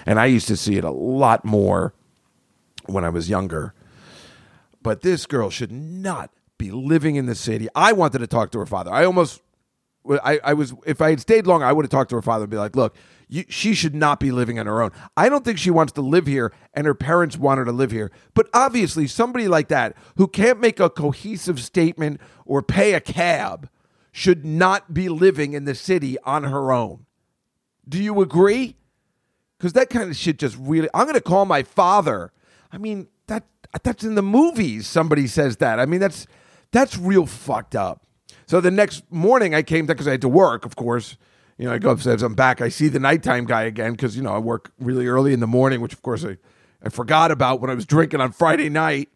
[0.07, 1.93] and I used to see it a lot more
[2.87, 3.75] when I was younger.
[4.83, 7.69] But this girl should not be living in the city.
[7.75, 8.93] I wanted to talk to her father.
[8.93, 9.43] I almost
[10.23, 12.45] I, I was if I had stayed longer, I would have talked to her father
[12.45, 12.95] and be like, "Look,
[13.31, 14.91] you, she should not be living on her own.
[15.17, 17.93] I don't think she wants to live here, and her parents want her to live
[17.93, 18.11] here.
[18.35, 23.71] But obviously, somebody like that who can't make a cohesive statement or pay a cab
[24.11, 27.07] should not be living in the city on her own.
[27.89, 28.77] Do you agree?
[29.57, 30.89] Because that kind of shit just really.
[30.93, 32.33] I'm going to call my father.
[32.73, 33.45] I mean that
[33.85, 34.89] that's in the movies.
[34.89, 35.79] Somebody says that.
[35.79, 36.27] I mean that's
[36.73, 38.07] that's real fucked up.
[38.47, 41.17] So the next morning I came because I had to work, of course.
[41.61, 42.63] You know, I go upstairs, I'm back.
[42.63, 45.47] I see the nighttime guy again because, you know, I work really early in the
[45.47, 46.39] morning, which of course I,
[46.83, 49.11] I forgot about when I was drinking on Friday night.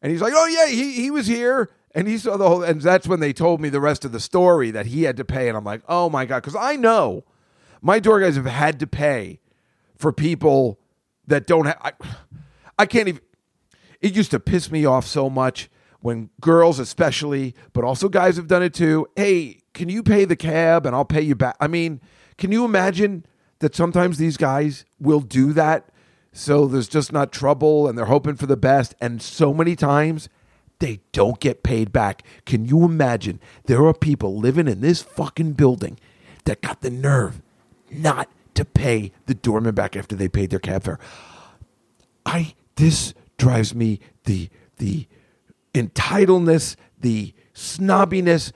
[0.00, 1.68] And he's like, oh, yeah, he, he was here.
[1.94, 4.20] And he saw the whole, and that's when they told me the rest of the
[4.20, 5.46] story that he had to pay.
[5.48, 6.36] And I'm like, oh my God.
[6.36, 7.24] Because I know
[7.82, 9.40] my door guys have had to pay
[9.94, 10.80] for people
[11.26, 11.92] that don't have, I,
[12.78, 13.20] I can't even,
[14.00, 15.68] it used to piss me off so much
[16.00, 20.34] when girls especially but also guys have done it too hey can you pay the
[20.34, 21.56] cab and i'll pay you back?
[21.60, 22.00] I mean
[22.36, 23.24] can you imagine
[23.60, 25.88] that sometimes these guys will do that?
[26.32, 28.94] So there's just not trouble and they're hoping for the best.
[29.00, 30.28] And so many times
[30.80, 32.22] they don't get paid back.
[32.44, 33.40] Can you imagine?
[33.64, 35.98] There are people living in this fucking building
[36.44, 37.40] that got the nerve
[37.90, 40.98] not to pay the doorman back after they paid their cab fare.
[42.26, 45.06] I this drives me the the
[45.74, 48.52] entitleness, the snobbiness.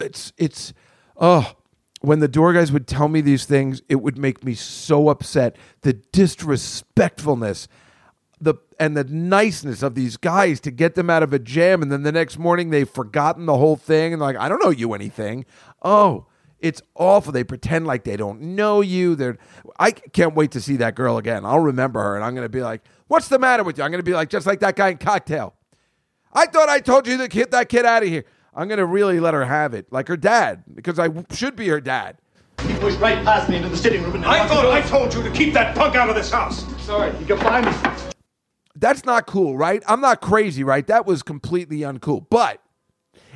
[0.00, 0.72] It's it's
[1.16, 1.52] oh,
[2.00, 5.56] when the door guys would tell me these things, it would make me so upset.
[5.82, 7.68] The disrespectfulness,
[8.40, 11.90] the and the niceness of these guys to get them out of a jam, and
[11.92, 14.94] then the next morning they've forgotten the whole thing, and like, I don't know you
[14.94, 15.44] anything.
[15.82, 16.26] Oh.
[16.60, 17.30] It's awful.
[17.30, 19.16] They pretend like they don't know you.
[19.16, 19.36] They're.
[19.78, 21.44] I can't wait to see that girl again.
[21.44, 23.90] I'll remember her, and I'm going to be like, "What's the matter with you?" I'm
[23.90, 25.52] going to be like, just like that guy in Cocktail.
[26.32, 28.24] I thought I told you to get that kid out of here.
[28.56, 31.56] I'm going to really let her have it, like her dad, because I w- should
[31.56, 32.18] be her dad.
[32.66, 35.22] He pushed right past me into the sitting room and I thought I told you
[35.22, 36.64] to keep that punk out of this house.
[36.82, 37.72] Sorry, you can find me.
[38.76, 39.82] That's not cool, right?
[39.86, 40.86] I'm not crazy, right?
[40.86, 42.26] That was completely uncool.
[42.30, 42.60] But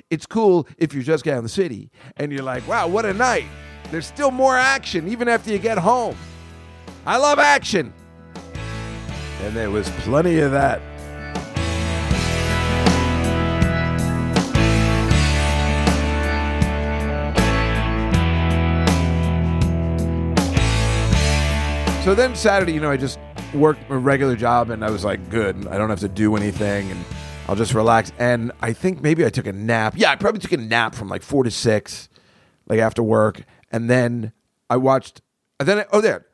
[0.08, 3.04] it's cool if you're just getting out of the city and you're like, wow, what
[3.04, 3.46] a night.
[3.90, 6.16] There's still more action even after you get home.
[7.04, 7.92] I love action.
[9.42, 10.80] And there was plenty of that.
[22.08, 23.18] So then Saturday, you know, I just
[23.52, 25.66] worked a regular job and I was like, good.
[25.66, 27.04] I don't have to do anything and
[27.46, 28.12] I'll just relax.
[28.18, 29.92] And I think maybe I took a nap.
[29.94, 32.08] Yeah, I probably took a nap from like four to six,
[32.66, 33.44] like after work.
[33.70, 34.32] And then
[34.70, 35.20] I watched,
[35.60, 36.24] and then, I, oh, there.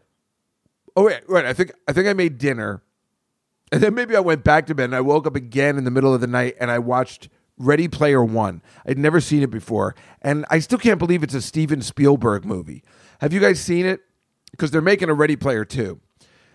[0.94, 1.44] Oh, wait, right.
[1.44, 2.84] I think, I think I made dinner.
[3.72, 5.90] And then maybe I went back to bed and I woke up again in the
[5.90, 8.62] middle of the night and I watched Ready Player One.
[8.86, 9.96] I'd never seen it before.
[10.22, 12.84] And I still can't believe it's a Steven Spielberg movie.
[13.20, 14.02] Have you guys seen it?
[14.54, 16.00] Because they're making a Ready Player Two.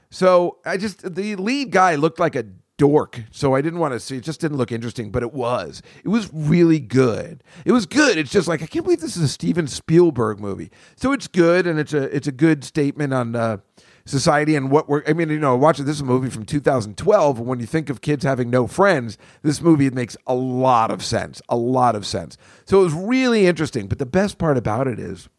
[0.09, 2.45] So I just the lead guy looked like a
[2.77, 4.17] dork, so I didn't want to see.
[4.17, 5.83] It just didn't look interesting, but it was.
[6.03, 7.43] It was really good.
[7.65, 8.17] It was good.
[8.17, 10.71] It's just like I can't believe this is a Steven Spielberg movie.
[10.95, 13.57] So it's good, and it's a it's a good statement on uh,
[14.05, 15.03] society and what we're.
[15.07, 17.39] I mean, you know, watching this movie from 2012.
[17.39, 21.41] When you think of kids having no friends, this movie makes a lot of sense.
[21.49, 22.37] A lot of sense.
[22.65, 23.87] So it was really interesting.
[23.87, 25.29] But the best part about it is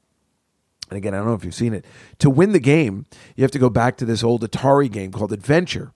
[0.91, 1.84] and again, I don't know if you've seen it.
[2.18, 5.32] To win the game, you have to go back to this old Atari game called
[5.32, 5.93] Adventure.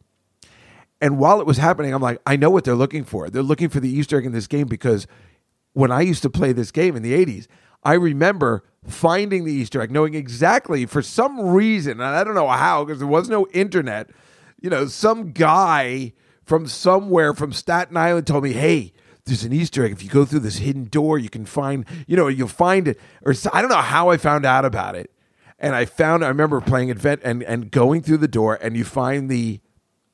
[1.00, 3.28] And while it was happening, I'm like, I know what they're looking for.
[3.28, 5.06] They're looking for the Easter egg in this game because
[5.74, 7.46] when I used to play this game in the 80s,
[7.82, 12.48] I remember finding the Easter egg, knowing exactly for some reason, and I don't know
[12.48, 14.08] how, because there was no internet,
[14.62, 16.14] you know, some guy
[16.44, 18.93] from somewhere from Staten Island told me, hey,
[19.26, 19.92] there's an Easter egg.
[19.92, 23.00] If you go through this hidden door, you can find, you know, you'll find it.
[23.24, 25.10] Or I don't know how I found out about it.
[25.58, 28.84] And I found, I remember playing Advent and, and going through the door and you
[28.84, 29.60] find the,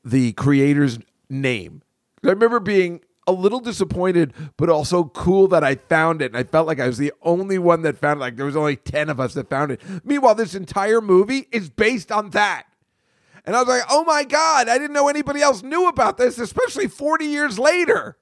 [0.04, 0.98] the creator's
[1.28, 1.82] name.
[2.24, 6.26] I remember being a little disappointed, but also cool that I found it.
[6.26, 8.20] And I felt like I was the only one that found it.
[8.20, 9.80] Like there was only 10 of us that found it.
[10.04, 12.64] Meanwhile, this entire movie is based on that.
[13.44, 16.38] And I was like, oh my God, I didn't know anybody else knew about this,
[16.38, 18.16] especially 40 years later.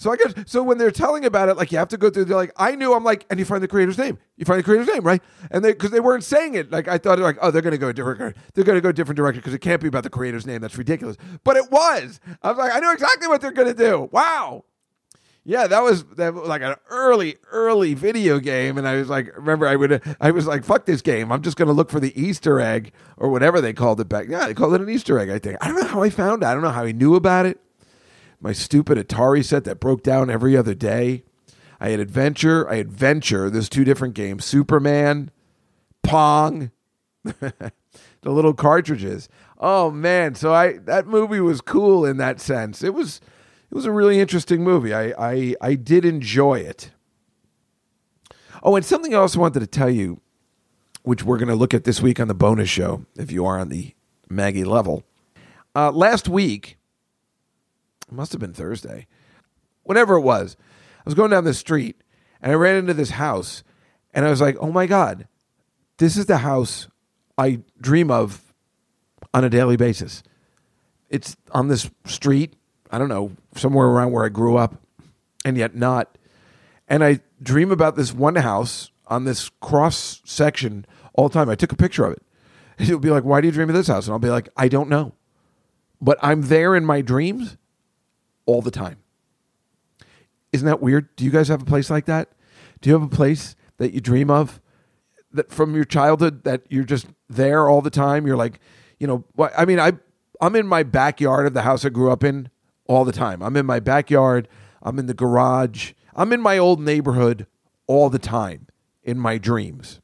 [0.00, 2.24] So I guess so when they're telling about it, like you have to go through.
[2.24, 2.94] They're like, I knew.
[2.94, 4.16] I'm like, and you find the creator's name.
[4.38, 5.22] You find the creator's name, right?
[5.50, 6.72] And they because they weren't saying it.
[6.72, 8.34] Like I thought, like, oh, they're to go a different.
[8.54, 10.62] They're to go a different direction because it can't be about the creator's name.
[10.62, 11.18] That's ridiculous.
[11.44, 12.18] But it was.
[12.40, 14.08] I was like, I know exactly what they're to do.
[14.10, 14.64] Wow.
[15.44, 19.30] Yeah, that was that was like an early, early video game, and I was like,
[19.36, 21.30] remember, I would, I was like, fuck this game.
[21.30, 24.28] I'm just to look for the Easter egg or whatever they called it back.
[24.30, 25.28] Yeah, they called it an Easter egg.
[25.28, 25.58] I think.
[25.60, 26.46] I don't know how I found it.
[26.46, 27.60] I don't know how he knew about it
[28.40, 31.24] my stupid Atari set that broke down every other day.
[31.78, 32.68] I had Adventure.
[32.68, 33.50] I had Venture.
[33.50, 35.30] There's two different games Superman,
[36.02, 36.70] Pong,
[37.22, 37.62] the
[38.24, 39.28] little cartridges.
[39.58, 42.82] Oh man, so I that movie was cool in that sense.
[42.82, 43.20] It was
[43.70, 44.94] it was a really interesting movie.
[44.94, 46.90] I I, I did enjoy it.
[48.62, 50.20] Oh, and something else I wanted to tell you,
[51.02, 53.58] which we're going to look at this week on the bonus show, if you are
[53.58, 53.94] on the
[54.28, 55.02] Maggie level.
[55.74, 56.76] Uh, last week,
[58.10, 59.06] it must have been Thursday,
[59.82, 60.56] whatever it was.
[60.98, 62.02] I was going down the street
[62.42, 63.62] and I ran into this house
[64.12, 65.28] and I was like, oh my God,
[65.98, 66.88] this is the house
[67.38, 68.52] I dream of
[69.32, 70.22] on a daily basis.
[71.08, 72.54] It's on this street,
[72.90, 74.80] I don't know, somewhere around where I grew up,
[75.44, 76.18] and yet not.
[76.88, 81.48] And I dream about this one house on this cross section all the time.
[81.48, 82.22] I took a picture of it.
[82.78, 84.06] It'll be like, why do you dream of this house?
[84.06, 85.12] And I'll be like, I don't know.
[86.00, 87.56] But I'm there in my dreams
[88.46, 88.98] all the time.
[90.52, 91.14] Isn't that weird?
[91.16, 92.30] Do you guys have a place like that?
[92.80, 94.60] Do you have a place that you dream of
[95.32, 98.26] that from your childhood that you're just there all the time?
[98.26, 98.60] You're like,
[98.98, 99.24] you know,
[99.56, 99.92] I mean, I
[100.40, 102.50] I'm in my backyard of the house I grew up in
[102.86, 103.42] all the time.
[103.42, 104.48] I'm in my backyard,
[104.82, 107.46] I'm in the garage, I'm in my old neighborhood
[107.86, 108.66] all the time
[109.02, 110.00] in my dreams.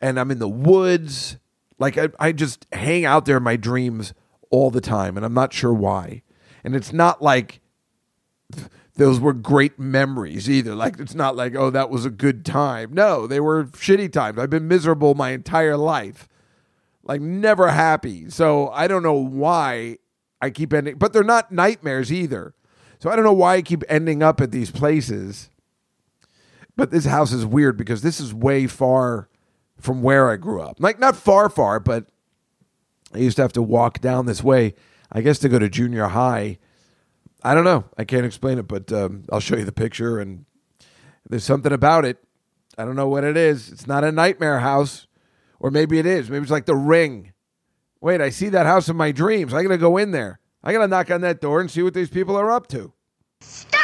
[0.00, 1.38] And I'm in the woods.
[1.78, 4.14] Like I, I just hang out there in my dreams
[4.50, 6.22] all the time and I'm not sure why.
[6.64, 7.60] And it's not like
[8.96, 10.74] those were great memories either.
[10.74, 12.92] Like it's not like, oh, that was a good time.
[12.92, 14.38] No, they were shitty times.
[14.38, 16.28] I've been miserable my entire life.
[17.02, 18.30] Like never happy.
[18.30, 19.98] So I don't know why
[20.40, 22.54] I keep ending but they're not nightmares either.
[22.98, 25.50] So I don't know why I keep ending up at these places.
[26.76, 29.28] But this house is weird because this is way far
[29.78, 30.76] from where I grew up.
[30.78, 32.06] Like not far far, but
[33.12, 34.74] I used to have to walk down this way,
[35.10, 36.58] I guess to go to junior high.
[37.44, 37.84] I don't know.
[37.98, 40.18] I can't explain it, but um, I'll show you the picture.
[40.18, 40.44] And
[41.28, 42.18] there's something about it.
[42.78, 43.70] I don't know what it is.
[43.70, 45.06] It's not a nightmare house,
[45.60, 46.30] or maybe it is.
[46.30, 47.32] Maybe it's like the ring.
[48.00, 49.52] Wait, I see that house in my dreams.
[49.52, 50.40] I gotta go in there.
[50.64, 52.92] I gotta knock on that door and see what these people are up to.
[53.40, 53.81] Stop,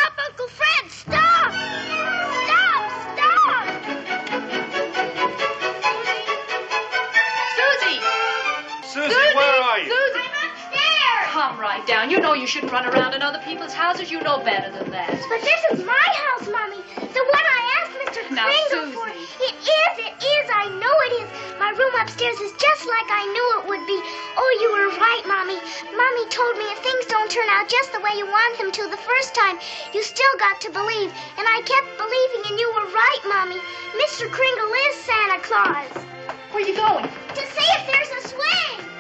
[11.89, 12.13] down.
[12.13, 14.13] You know you shouldn't run around in other people's houses.
[14.13, 15.09] You know better than that.
[15.33, 16.85] But this is my house, Mommy.
[17.01, 18.21] The one I asked Mr.
[18.37, 21.29] Now, Kringle for it is, it is, I know it is.
[21.57, 23.97] My room upstairs is just like I knew it would be.
[24.37, 25.57] Oh, you were right, Mommy.
[25.97, 28.85] Mommy told me if things don't turn out just the way you want them to
[28.93, 29.57] the first time,
[29.97, 31.09] you still got to believe.
[31.41, 33.61] And I kept believing, and you were right, Mommy.
[33.97, 34.29] Mr.
[34.29, 36.05] Kringle is Santa Claus.
[36.53, 37.09] Where are you going?
[37.09, 38.98] To see if there's a swing.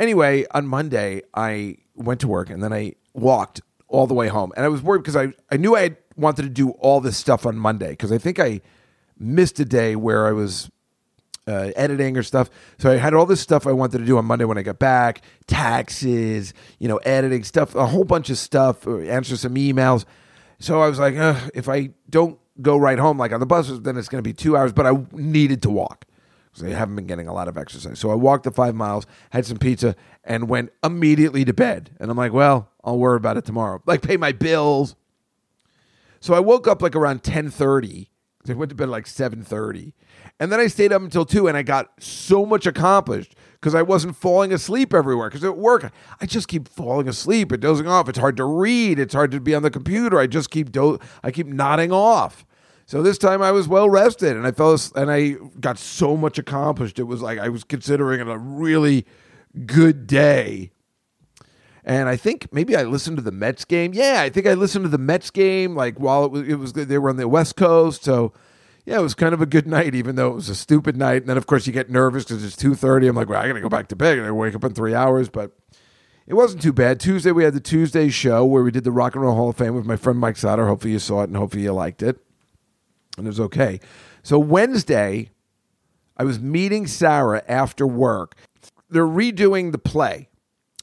[0.00, 4.50] Anyway, on Monday, I went to work and then I walked all the way home.
[4.56, 7.44] And I was worried because I, I knew I wanted to do all this stuff
[7.44, 8.62] on Monday because I think I
[9.18, 10.70] missed a day where I was
[11.46, 12.48] uh, editing or stuff.
[12.78, 14.78] So I had all this stuff I wanted to do on Monday when I got
[14.78, 20.06] back taxes, you know, editing stuff, a whole bunch of stuff, or answer some emails.
[20.58, 21.14] So I was like,
[21.54, 24.32] if I don't go right home, like on the bus, then it's going to be
[24.32, 26.06] two hours, but I needed to walk
[26.60, 27.98] because I haven't been getting a lot of exercise.
[27.98, 31.90] So I walked the five miles, had some pizza, and went immediately to bed.
[31.98, 33.82] And I'm like, well, I'll worry about it tomorrow.
[33.86, 34.96] Like pay my bills.
[36.20, 38.08] So I woke up like around 10:30.
[38.48, 39.92] I went to bed like 7:30.
[40.38, 43.82] And then I stayed up until 2 and I got so much accomplished because I
[43.82, 48.08] wasn't falling asleep everywhere because at work I just keep falling asleep and dozing off.
[48.08, 50.18] It's hard to read, it's hard to be on the computer.
[50.18, 52.46] I just keep do- I keep nodding off.
[52.90, 56.40] So this time I was well rested and I fell and I got so much
[56.40, 56.98] accomplished.
[56.98, 59.06] It was like I was considering it a really
[59.64, 60.72] good day.
[61.84, 63.92] And I think maybe I listened to the Mets game.
[63.94, 66.72] Yeah, I think I listened to the Mets game like while it was it was
[66.72, 68.02] they were on the West Coast.
[68.02, 68.32] So
[68.84, 71.22] yeah, it was kind of a good night, even though it was a stupid night.
[71.22, 73.06] And then of course you get nervous because it's two thirty.
[73.06, 74.18] I'm like, well, I gotta go back to bed.
[74.18, 75.52] And I wake up in three hours, but
[76.26, 76.98] it wasn't too bad.
[76.98, 79.56] Tuesday we had the Tuesday show where we did the Rock and Roll Hall of
[79.56, 80.66] Fame with my friend Mike Sauter.
[80.66, 82.18] Hopefully you saw it and hopefully you liked it.
[83.20, 83.80] And it was okay.
[84.22, 85.30] So Wednesday,
[86.16, 88.36] I was meeting Sarah after work.
[88.88, 90.28] They're redoing the play.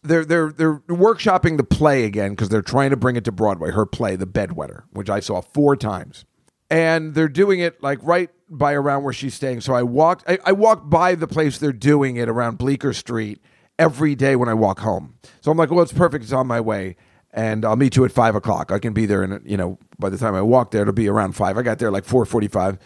[0.04, 3.72] They're they're they're workshopping the play again because they're trying to bring it to Broadway.
[3.72, 6.24] Her play, The Bedwetter, which I saw four times,
[6.70, 9.62] and they're doing it like right by around where she's staying.
[9.62, 13.42] So I walked I, I walk by the place they're doing it around Bleecker Street
[13.78, 15.16] every day when I walk home.
[15.42, 16.24] So I'm like, well, it's perfect.
[16.24, 16.96] It's on my way,
[17.34, 18.72] and I'll meet you at five o'clock.
[18.72, 21.08] I can be there, and you know, by the time I walk there, it'll be
[21.08, 21.58] around five.
[21.58, 22.78] I got there like four forty-five,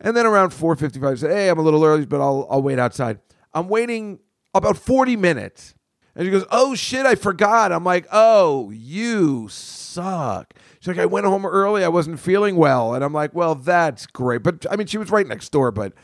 [0.00, 2.78] and then around four fifty-five, said, hey, I'm a little early, but I'll I'll wait
[2.78, 3.18] outside.
[3.54, 4.18] I'm waiting
[4.54, 5.74] about forty minutes,
[6.14, 7.72] and she goes, oh shit, I forgot.
[7.72, 10.54] I'm like, oh, you suck.
[10.80, 11.82] She's like, I went home early.
[11.84, 14.42] I wasn't feeling well, and I'm like, well, that's great.
[14.42, 15.94] But I mean, she was right next door, but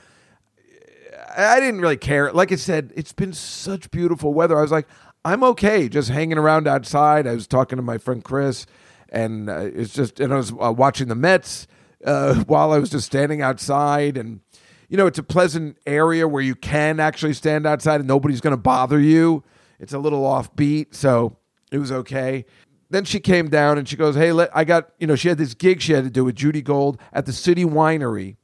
[1.37, 2.31] I didn't really care.
[2.33, 4.59] Like I said, it's been such beautiful weather.
[4.59, 4.87] I was like,
[5.25, 7.27] I'm okay, just hanging around outside.
[7.27, 8.67] I was talking to my friend Chris,
[9.09, 11.67] and uh, it's just, and I was uh, watching the Mets
[12.05, 14.41] uh, while I was just standing outside, and
[14.89, 18.53] you know, it's a pleasant area where you can actually stand outside and nobody's going
[18.53, 19.43] to bother you.
[19.79, 21.39] It's a little offbeat, so
[21.71, 22.45] it was okay.
[22.91, 25.39] Then she came down and she goes, "Hey, let, I got you know." She had
[25.39, 28.37] this gig she had to do with Judy Gold at the City Winery.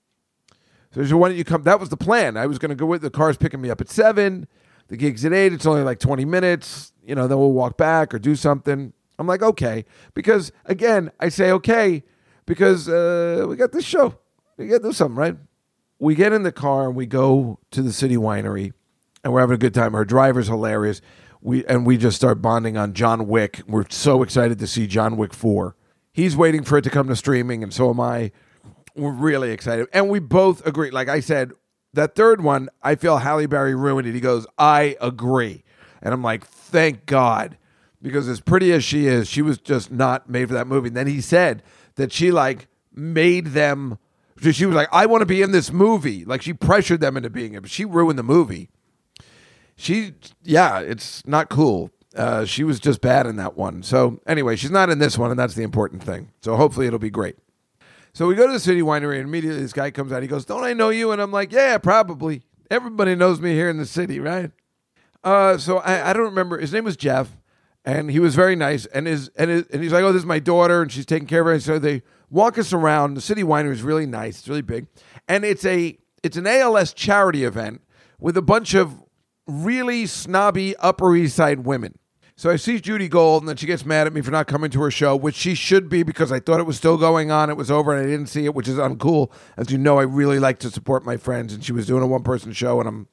[0.92, 1.64] So she said, why don't you come?
[1.64, 2.36] That was the plan.
[2.36, 4.48] I was going to go with the car's picking me up at seven.
[4.88, 5.52] The gig's at eight.
[5.52, 6.92] It's only like 20 minutes.
[7.04, 8.92] You know, then we'll walk back or do something.
[9.18, 9.84] I'm like, okay.
[10.14, 12.04] Because again, I say okay
[12.46, 14.18] because uh, we got this show.
[14.56, 15.36] We got to do something, right?
[15.98, 18.72] We get in the car and we go to the city winery
[19.22, 19.92] and we're having a good time.
[19.92, 21.00] Her driver's hilarious.
[21.40, 23.62] We and we just start bonding on John Wick.
[23.68, 25.76] We're so excited to see John Wick 4.
[26.12, 28.32] He's waiting for it to come to streaming, and so am I.
[28.96, 29.86] We're really excited.
[29.92, 30.90] And we both agree.
[30.90, 31.52] Like I said,
[31.94, 34.14] that third one, I feel Halle Berry ruined it.
[34.14, 35.64] He goes, I agree.
[36.02, 37.56] And I'm like, thank God.
[38.00, 40.88] Because as pretty as she is, she was just not made for that movie.
[40.88, 41.62] And then he said
[41.96, 43.98] that she like made them
[44.40, 46.24] she was like, I want to be in this movie.
[46.24, 48.68] Like she pressured them into being it, but she ruined the movie.
[49.76, 50.14] She
[50.44, 51.90] yeah, it's not cool.
[52.16, 53.82] Uh, she was just bad in that one.
[53.82, 56.30] So anyway, she's not in this one, and that's the important thing.
[56.40, 57.36] So hopefully it'll be great.
[58.18, 60.22] So we go to the city winery, and immediately this guy comes out.
[60.22, 62.42] He goes, "Don't I know you?" And I'm like, "Yeah, probably.
[62.68, 64.50] Everybody knows me here in the city, right?"
[65.22, 66.58] Uh, so I, I don't remember.
[66.58, 67.36] His name was Jeff,
[67.84, 68.86] and he was very nice.
[68.86, 71.28] And his and his, and he's like, "Oh, this is my daughter, and she's taking
[71.28, 73.14] care of her." So they walk us around.
[73.14, 74.40] The city winery is really nice.
[74.40, 74.88] It's really big,
[75.28, 77.82] and it's a it's an ALS charity event
[78.18, 79.00] with a bunch of
[79.46, 81.96] really snobby Upper East Side women.
[82.38, 84.70] So I see Judy Gold, and then she gets mad at me for not coming
[84.70, 87.50] to her show, which she should be because I thought it was still going on.
[87.50, 89.32] It was over, and I didn't see it, which is uncool.
[89.56, 92.06] As you know, I really like to support my friends, and she was doing a
[92.06, 93.08] one person show, and I'm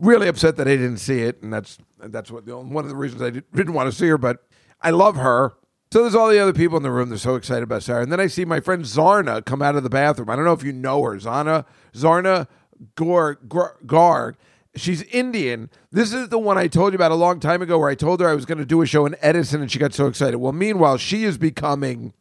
[0.00, 3.22] really upset that I didn't see it, and that's that's what one of the reasons
[3.22, 4.18] I did, didn't want to see her.
[4.18, 4.44] But
[4.80, 5.52] I love her.
[5.92, 7.08] So there's all the other people in the room.
[7.08, 9.84] They're so excited about Sarah, and then I see my friend Zarna come out of
[9.84, 10.28] the bathroom.
[10.28, 12.48] I don't know if you know her, Zarna Zarna
[12.96, 13.46] Garg
[13.86, 14.34] Garg,
[14.76, 15.68] She's Indian.
[15.90, 18.20] This is the one I told you about a long time ago where I told
[18.20, 20.38] her I was going to do a show in Edison and she got so excited.
[20.38, 22.12] Well, meanwhile, she is becoming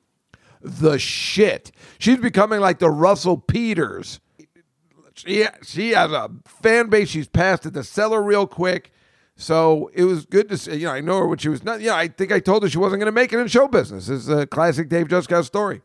[0.61, 1.71] the shit.
[1.99, 4.19] She's becoming like the Russell Peters.
[5.13, 7.09] She, she has a fan base.
[7.09, 8.91] She's passed at the cellar real quick.
[9.35, 10.75] So it was good to see.
[10.75, 11.79] You know, I know her when she was not.
[11.81, 13.67] You know, I think I told her she wasn't going to make it in show
[13.67, 14.09] business.
[14.09, 15.81] It's a classic Dave Juskow story.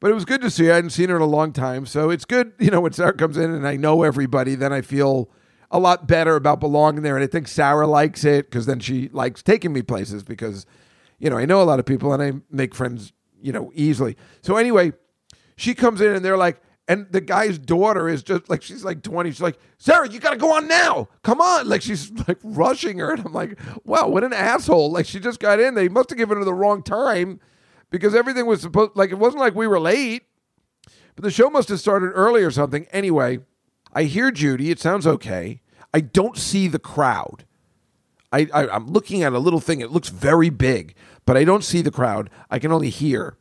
[0.00, 0.72] But it was good to see her.
[0.72, 1.86] I hadn't seen her in a long time.
[1.86, 4.80] So it's good, you know, when Sarah comes in and I know everybody, then I
[4.80, 5.30] feel
[5.70, 7.16] a lot better about belonging there.
[7.16, 10.66] And I think Sarah likes it because then she likes taking me places because,
[11.18, 14.16] you know, I know a lot of people and I make friends, you know, easily.
[14.42, 14.92] So anyway,
[15.56, 19.02] she comes in and they're like, and the guy's daughter is just like she's like
[19.02, 22.98] 20 she's like sarah you gotta go on now come on like she's like rushing
[22.98, 26.08] her and i'm like wow what an asshole like she just got in they must
[26.08, 27.38] have given her the wrong time
[27.90, 30.24] because everything was supposed like it wasn't like we were late
[31.14, 33.38] but the show must have started early or something anyway
[33.92, 35.60] i hear judy it sounds okay
[35.92, 37.44] i don't see the crowd
[38.32, 41.64] I, I i'm looking at a little thing it looks very big but i don't
[41.64, 43.36] see the crowd i can only hear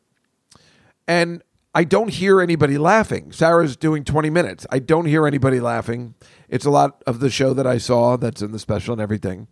[1.07, 1.41] and
[1.77, 3.31] I don't hear anybody laughing.
[3.31, 4.65] Sarah's doing 20 minutes.
[4.71, 6.15] I don't hear anybody laughing.
[6.49, 9.47] It's a lot of the show that I saw that's in the special and everything.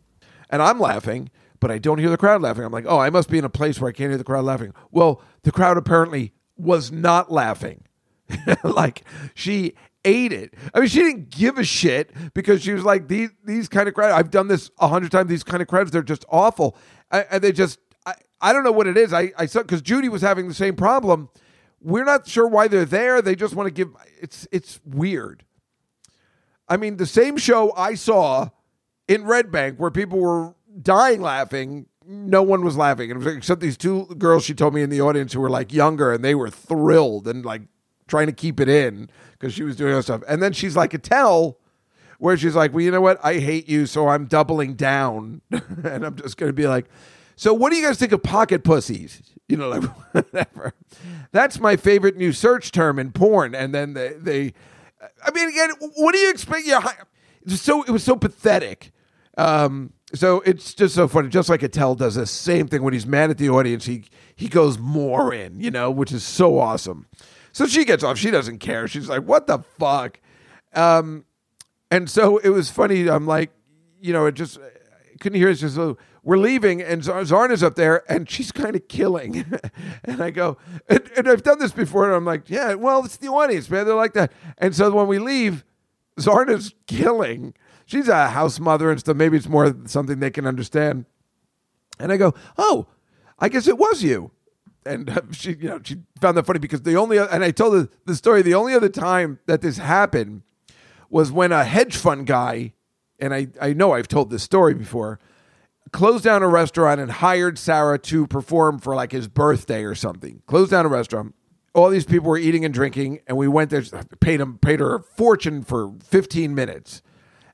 [0.50, 1.30] And I'm laughing,
[1.66, 2.64] but I don't hear the crowd laughing.
[2.64, 4.46] I'm like, oh, I must be in a place where I can't hear the crowd
[4.46, 4.72] laughing.
[4.92, 7.86] Well, the crowd apparently was not laughing.
[8.64, 9.04] like
[9.34, 10.54] she ate it.
[10.76, 13.96] I mean, she didn't give a shit because she was like, these these kind of
[13.96, 14.14] crowds.
[14.14, 15.28] I've done this a hundred times.
[15.28, 16.78] These kind of crowds, they're just awful,
[17.10, 17.80] and they just.
[18.06, 19.12] I, I don't know what it is.
[19.12, 21.30] I I because Judy was having the same problem
[21.82, 23.22] we're not sure why they're there.
[23.22, 23.90] They just want to give
[24.20, 25.44] it's it's weird.
[26.68, 28.50] I mean, the same show I saw
[29.08, 33.12] in Red Bank where people were dying laughing, no one was laughing.
[33.26, 36.24] Except these two girls she told me in the audience who were like younger and
[36.24, 37.64] they were thrilled and like
[38.08, 40.22] trying to keep it in because she was doing other stuff.
[40.28, 41.58] And then she's like Attell
[42.20, 43.20] where she's like, Well, you know what?
[43.24, 45.42] I hate you, so I'm doubling down.
[45.52, 46.86] and I'm just gonna be like,
[47.36, 49.22] so what do you guys think of pocket pussies?
[49.50, 50.74] You know, like whatever.
[51.32, 53.54] That's my favorite new search term in porn.
[53.54, 54.54] And then they, they
[55.24, 56.66] I mean, again, what do you expect?
[56.66, 56.82] Yeah,
[57.48, 58.92] so it was so pathetic.
[59.38, 61.30] Um, so it's just so funny.
[61.30, 64.06] Just like Attell does the same thing when he's mad at the audience, he
[64.36, 67.08] he goes more in, you know, which is so awesome.
[67.52, 68.18] So she gets off.
[68.18, 68.88] She doesn't care.
[68.88, 70.20] She's like, "What the fuck?"
[70.74, 71.26] Um,
[71.90, 73.08] and so it was funny.
[73.08, 73.52] I'm like,
[74.02, 75.50] you know, it just I couldn't hear.
[75.50, 79.46] It's just so we're leaving, and Zarna's up there, and she's kind of killing.
[80.04, 80.58] and I go,
[80.90, 83.86] and, and, I've done this before, and I'm like, yeah, well, it's the audience, man.
[83.86, 84.34] They're like that.
[84.58, 85.64] And so when we leave,
[86.20, 87.54] Zarna's killing.
[87.86, 89.16] She's a house mother and stuff.
[89.16, 91.06] Maybe it's more something they can understand.
[92.00, 92.88] And I go, oh,
[93.40, 94.32] I guess it was you.
[94.86, 97.74] And uh, she, you know, she found that funny because the only, and I told
[97.76, 98.42] her the story.
[98.42, 100.44] The only other time that this happened
[101.10, 102.74] was when a hedge fund guy,
[103.20, 105.20] and I, I know I've told this story before
[105.92, 110.42] closed down a restaurant and hired Sarah to perform for like his birthday or something.
[110.48, 111.34] Closed down a restaurant.
[111.74, 113.84] All these people were eating and drinking, and we went there,
[114.20, 117.02] paid him, paid her a fortune for 15 minutes.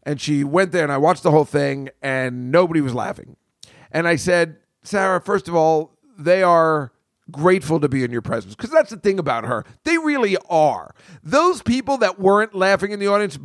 [0.04, 3.36] And she went there, and I watched the whole thing, and nobody was laughing.
[3.92, 6.92] And I said, Sarah, first of all, they are
[7.32, 9.66] grateful to be in your presence because that's the thing about her.
[9.84, 10.94] They really are.
[11.24, 13.38] Those people that weren't laughing in the audience,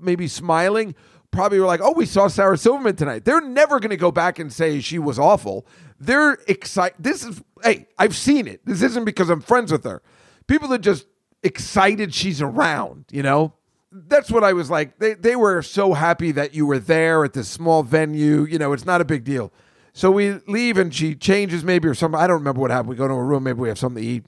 [0.00, 0.94] maybe smiling,
[1.30, 4.38] probably were like, "Oh, we saw Sarah Silverman tonight." They're never going to go back
[4.38, 5.66] and say she was awful.
[5.98, 6.96] They're excited.
[6.98, 8.64] This is hey, I've seen it.
[8.64, 10.02] This isn't because I'm friends with her.
[10.46, 11.06] People are just
[11.42, 13.06] excited she's around.
[13.10, 13.54] You know,
[13.94, 14.98] that's what I was like.
[14.98, 18.44] They they were so happy that you were there at this small venue.
[18.44, 19.52] You know, it's not a big deal.
[19.92, 22.20] So we leave and she changes maybe or something.
[22.20, 22.88] I don't remember what happened.
[22.88, 23.44] We go to a room.
[23.44, 24.24] Maybe we have something to eat.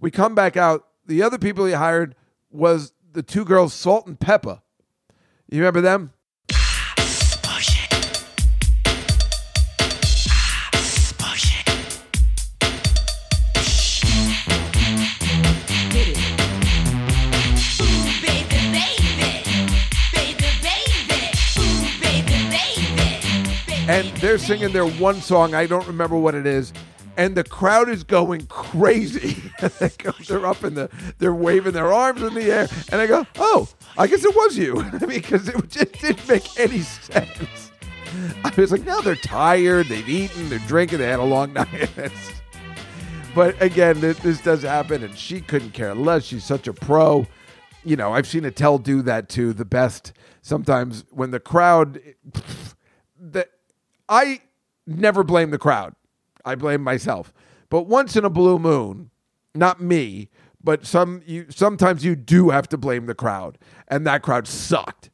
[0.00, 0.86] We come back out.
[1.06, 2.16] The other people he hired
[2.50, 4.60] was the two girls, Salt-N-Pepa.
[5.48, 6.12] You remember them?
[24.28, 25.54] They're singing their one song.
[25.54, 26.74] I don't remember what it is.
[27.16, 29.42] And the crowd is going crazy.
[30.28, 32.68] they're up in the, they're waving their arms in the air.
[32.92, 33.66] And I go, oh,
[33.96, 34.84] I guess it was you.
[35.08, 37.72] because it just didn't make any sense.
[38.44, 39.86] I was like, no, they're tired.
[39.86, 41.88] They've eaten, they're drinking, they had a long night.
[43.34, 45.04] but again, this, this does happen.
[45.04, 46.24] And she couldn't care less.
[46.24, 47.26] She's such a pro.
[47.82, 49.54] You know, I've seen Attell do that too.
[49.54, 50.12] The best
[50.42, 52.40] sometimes when the crowd, eh,
[53.18, 53.52] that
[54.08, 54.40] I
[54.86, 55.94] never blame the crowd.
[56.44, 57.32] I blame myself.
[57.68, 59.10] But once in a blue moon,
[59.54, 60.30] not me,
[60.62, 65.10] but some you sometimes you do have to blame the crowd, and that crowd sucked.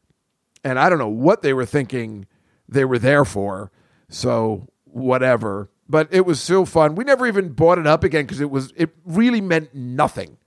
[0.63, 2.27] And I don't know what they were thinking
[2.69, 3.71] they were there for.
[4.09, 5.71] So whatever.
[5.89, 6.95] But it was so fun.
[6.95, 10.39] We never even brought it up again because it was it really meant nothing.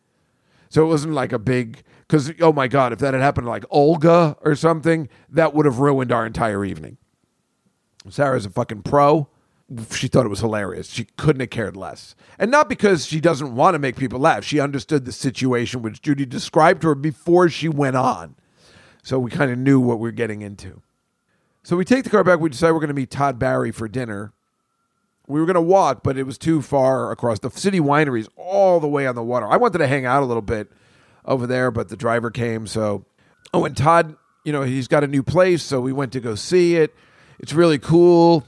[0.69, 3.65] So it wasn't like a big because oh my god, if that had happened like
[3.69, 6.97] Olga or something, that would have ruined our entire evening.
[8.13, 9.27] Sarah's a fucking pro.
[9.91, 10.89] She thought it was hilarious.
[10.89, 12.15] She couldn't have cared less.
[12.39, 14.45] And not because she doesn't want to make people laugh.
[14.45, 18.35] She understood the situation which Judy described to her before she went on.
[19.03, 20.81] So we kind of knew what we are getting into.
[21.63, 22.39] So we take the car back.
[22.39, 24.31] We decide we're going to meet Todd Barry for dinner.
[25.27, 28.79] We were going to walk, but it was too far across the city wineries all
[28.79, 29.47] the way on the water.
[29.47, 30.71] I wanted to hang out a little bit
[31.25, 32.67] over there, but the driver came.
[32.67, 33.05] So,
[33.53, 35.61] oh, and Todd, you know, he's got a new place.
[35.61, 36.95] So we went to go see it.
[37.39, 38.47] It's really cool.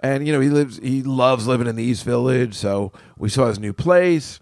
[0.00, 2.54] And, you know, he lives, he loves living in the East Village.
[2.54, 4.40] So we saw his new place.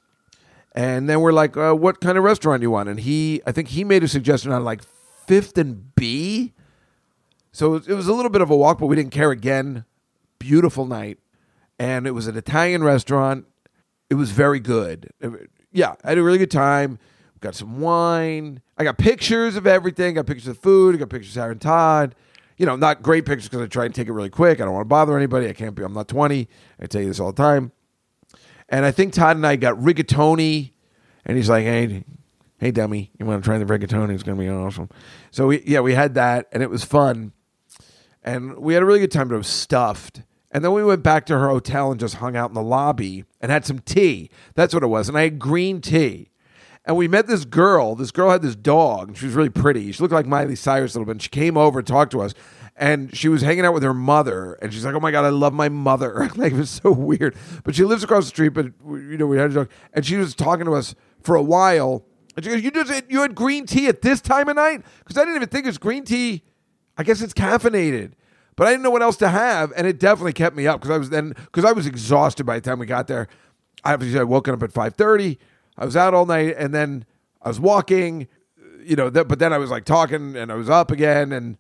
[0.73, 2.89] And then we're like, uh, what kind of restaurant do you want?
[2.89, 4.83] And he, I think he made a suggestion on like
[5.27, 6.53] Fifth and B.
[7.51, 9.85] So it was a little bit of a walk, but we didn't care again.
[10.39, 11.19] Beautiful night.
[11.79, 13.47] And it was an Italian restaurant.
[14.09, 15.11] It was very good.
[15.73, 16.99] Yeah, I had a really good time.
[17.41, 18.63] Got some wine.
[18.77, 20.15] I got pictures of everything.
[20.15, 20.95] Got pictures of food.
[20.95, 22.15] I got pictures of and Todd.
[22.59, 24.61] You know, not great pictures because I try and take it really quick.
[24.61, 25.49] I don't want to bother anybody.
[25.49, 26.49] I can't be, I'm not 20.
[26.81, 27.73] I tell you this all the time.
[28.69, 30.73] And I think Todd and I got rigatoni.
[31.25, 32.05] And he's like, hey,
[32.59, 34.13] hey, dummy, you want to try the rigatoni?
[34.13, 34.89] It's going to be awesome.
[35.31, 37.33] So, we, yeah, we had that and it was fun.
[38.23, 40.23] And we had a really good time, but it was stuffed.
[40.51, 43.25] And then we went back to her hotel and just hung out in the lobby
[43.41, 44.31] and had some tea.
[44.55, 45.09] That's what it was.
[45.09, 46.31] And I had green tea.
[46.89, 47.95] And we met this girl.
[47.95, 49.93] This girl had this dog, and she was really pretty.
[49.93, 51.13] She looked like Miley Cyrus a little bit.
[51.13, 52.33] And she came over and talked to us.
[52.77, 54.55] And she was hanging out with her mother.
[54.63, 56.31] And she's like, Oh my God, I love my mother.
[56.37, 57.37] like, it was so weird.
[57.63, 59.71] But she lives across the street, but, you know, we had a dog.
[59.93, 62.07] And she was talking to us for a while.
[62.37, 64.83] And she goes, You, just, you had green tea at this time of night?
[65.01, 66.43] Because I didn't even think it was green tea.
[66.97, 68.15] I guess it's caffeinated
[68.59, 70.93] but I didn't know what else to have, and it definitely kept me up because
[70.93, 73.29] I was then because I was exhausted by the time we got there.
[73.85, 75.39] I obviously I woken up at five thirty.
[75.79, 77.05] I was out all night, and then
[77.41, 78.29] I was walking,
[78.85, 79.09] you know.
[79.11, 81.57] Th- but then I was like talking, and I was up again, and,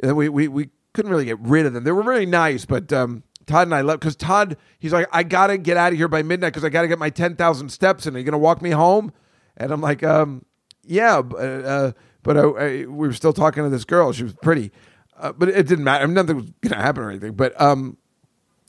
[0.00, 1.84] and then we, we we couldn't really get rid of them.
[1.84, 5.22] They were really nice, but um, Todd and I left because Todd he's like, I
[5.22, 8.06] gotta get out of here by midnight because I gotta get my ten thousand steps
[8.06, 8.14] in.
[8.14, 9.12] Are you gonna walk me home?
[9.56, 10.44] And I'm like, um,
[10.84, 11.92] yeah, b- uh,
[12.22, 14.12] but I, I, we were still talking to this girl.
[14.12, 14.70] She was pretty.
[15.18, 16.04] Uh, but it didn't matter.
[16.04, 17.34] I mean, nothing was going to happen or anything.
[17.34, 17.96] But um,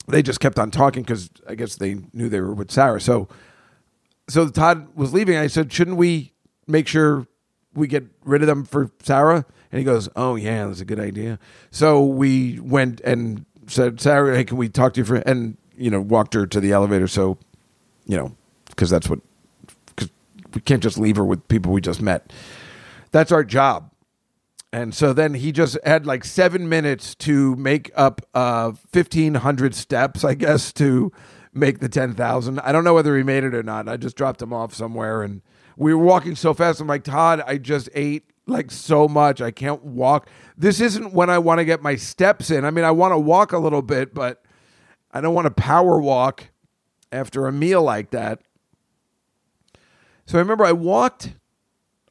[0.06, 3.00] they just kept on talking because I guess they knew they were with Sarah.
[3.00, 3.28] So,
[4.28, 5.36] so Todd was leaving.
[5.36, 6.32] I said, shouldn't we
[6.66, 7.26] make sure
[7.74, 9.44] we get rid of them for Sarah?
[9.70, 11.38] And he goes, oh yeah, that's a good idea.
[11.70, 15.16] So we went and said, Sarah, hey, can we talk to you for?
[15.16, 17.08] And you know, walked her to the elevator.
[17.08, 17.38] So,
[18.06, 19.20] you know, because that's what.
[19.86, 20.10] Because
[20.54, 22.32] we can't just leave her with people we just met.
[23.10, 23.90] That's our job.
[24.72, 30.24] And so then he just had like seven minutes to make up uh, 1,500 steps,
[30.24, 31.12] I guess, to
[31.54, 32.60] make the 10,000.
[32.60, 33.88] I don't know whether he made it or not.
[33.88, 35.42] I just dropped him off somewhere and
[35.76, 36.80] we were walking so fast.
[36.80, 39.40] I'm like, Todd, I just ate like so much.
[39.40, 40.28] I can't walk.
[40.56, 42.64] This isn't when I want to get my steps in.
[42.64, 44.44] I mean, I want to walk a little bit, but
[45.10, 46.50] I don't want to power walk
[47.10, 48.40] after a meal like that.
[50.26, 51.34] So I remember I walked,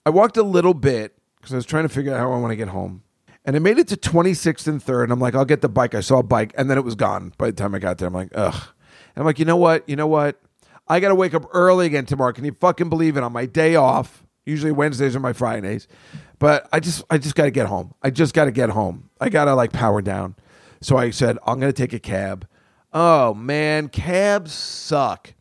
[0.06, 2.52] I walked a little bit because I was trying to figure out how I want
[2.52, 3.04] to get home.
[3.46, 5.04] And I made it to 26th and 3rd.
[5.04, 5.96] And I'm like, I'll get the bike.
[5.96, 6.54] I saw a bike.
[6.56, 8.08] And then it was gone by the time I got there.
[8.08, 8.70] I'm like, ugh.
[9.16, 9.88] I'm like, you know what?
[9.88, 10.42] You know what?
[10.88, 12.34] I got to wake up early again tomorrow.
[12.34, 13.24] Can you fucking believe it?
[13.24, 15.88] On my day off, usually Wednesdays are my Fridays.
[16.40, 17.94] But I just, I just got to get home.
[18.02, 19.10] I just got to get home.
[19.20, 20.36] I got to like power down.
[20.82, 22.48] So I said, I'm going to take a cab.
[22.92, 25.34] Oh man, cabs suck.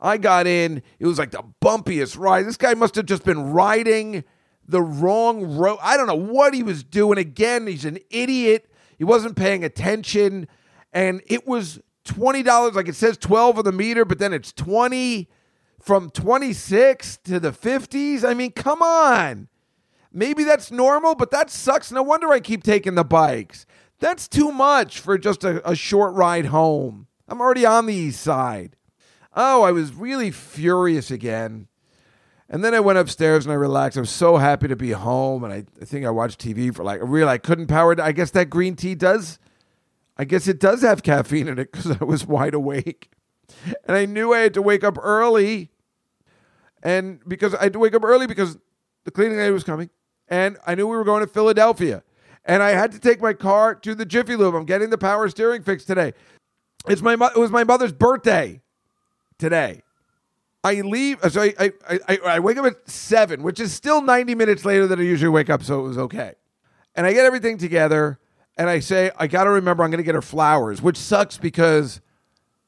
[0.00, 0.82] I got in.
[0.98, 2.46] It was like the bumpiest ride.
[2.46, 4.24] This guy must have just been riding
[4.66, 5.78] the wrong road.
[5.82, 7.18] I don't know what he was doing.
[7.18, 8.70] Again, he's an idiot.
[8.98, 10.46] He wasn't paying attention.
[10.92, 11.80] And it was
[12.14, 12.74] $20.
[12.74, 15.28] Like it says 12 on the meter, but then it's 20
[15.80, 18.24] from 26 to the 50s.
[18.24, 19.48] I mean, come on.
[20.12, 21.92] Maybe that's normal, but that sucks.
[21.92, 23.64] No wonder I keep taking the bikes.
[24.00, 27.06] That's too much for just a, a short ride home.
[27.28, 28.76] I'm already on the east side.
[29.34, 31.68] Oh, I was really furious again.
[32.48, 33.96] And then I went upstairs and I relaxed.
[33.96, 35.44] I was so happy to be home.
[35.44, 37.98] And I, I think I watched TV for like, really, I couldn't power.
[38.00, 39.38] I guess that green tea does,
[40.16, 43.10] I guess it does have caffeine in it because I was wide awake.
[43.86, 45.70] And I knew I had to wake up early.
[46.82, 48.58] And because I had to wake up early because
[49.04, 49.90] the cleaning lady was coming.
[50.28, 52.02] And I knew we were going to Philadelphia.
[52.44, 54.54] And I had to take my car to the Jiffy Lube.
[54.54, 56.14] I'm getting the power steering fixed today.
[56.86, 58.62] It's my, it was my mother's birthday
[59.38, 59.82] today.
[60.62, 61.18] I leave.
[61.30, 61.72] So I, I,
[62.08, 65.30] I, I wake up at seven, which is still 90 minutes later than I usually
[65.30, 66.34] wake up, so it was okay.
[66.94, 68.19] And I get everything together
[68.60, 71.38] and I say, I got to remember I'm going to get her flowers, which sucks
[71.38, 72.02] because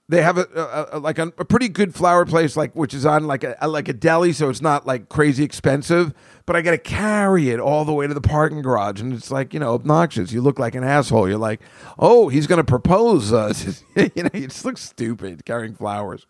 [0.09, 3.05] they have a, a, a like a, a pretty good flower place, like which is
[3.05, 6.15] on like a, like a deli, so it's not like crazy expensive.
[6.47, 9.31] But I got to carry it all the way to the parking garage, and it's
[9.31, 10.33] like you know obnoxious.
[10.33, 11.29] You look like an asshole.
[11.29, 11.61] You're like,
[11.99, 13.31] oh, he's going to propose.
[13.31, 13.53] Uh,
[13.95, 16.27] you know, you just look stupid carrying flowers.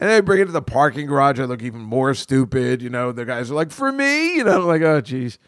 [0.00, 1.38] And I bring it to the parking garage.
[1.38, 2.80] I look even more stupid.
[2.80, 5.38] You know, the guys are like, for me, you know, I'm like, oh, geez.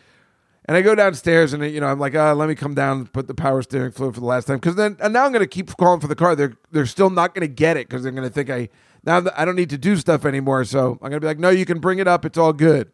[0.67, 3.13] And I go downstairs and, you know, I'm like, oh, let me come down and
[3.13, 4.59] put the power steering fluid for the last time.
[4.59, 6.37] Because then, and now I'm going to keep calling for the car.
[6.37, 8.69] They're, they're still not going to get it because they're going to think I,
[9.05, 10.65] now I don't need to do stuff anymore.
[10.65, 12.25] So I'm going to be like, no, you can bring it up.
[12.25, 12.93] It's all good.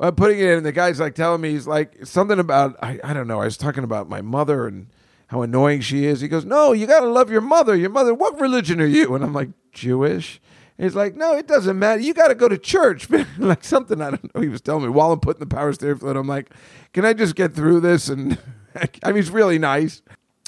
[0.00, 3.00] I'm putting it in, and the guy's like telling me, he's like, something about, I,
[3.02, 3.40] I don't know.
[3.40, 4.88] I was talking about my mother and
[5.26, 6.20] how annoying she is.
[6.20, 7.76] He goes, no, you got to love your mother.
[7.76, 9.14] Your mother, what religion are you?
[9.14, 10.40] And I'm like, Jewish.
[10.78, 12.00] He's like, no, it doesn't matter.
[12.00, 13.10] You got to go to church.
[13.38, 14.40] like something I don't know.
[14.40, 16.16] He was telling me while I'm putting the power steering fluid.
[16.16, 16.50] I'm like,
[16.92, 18.08] can I just get through this?
[18.08, 18.38] And
[19.02, 20.02] I mean, he's really nice.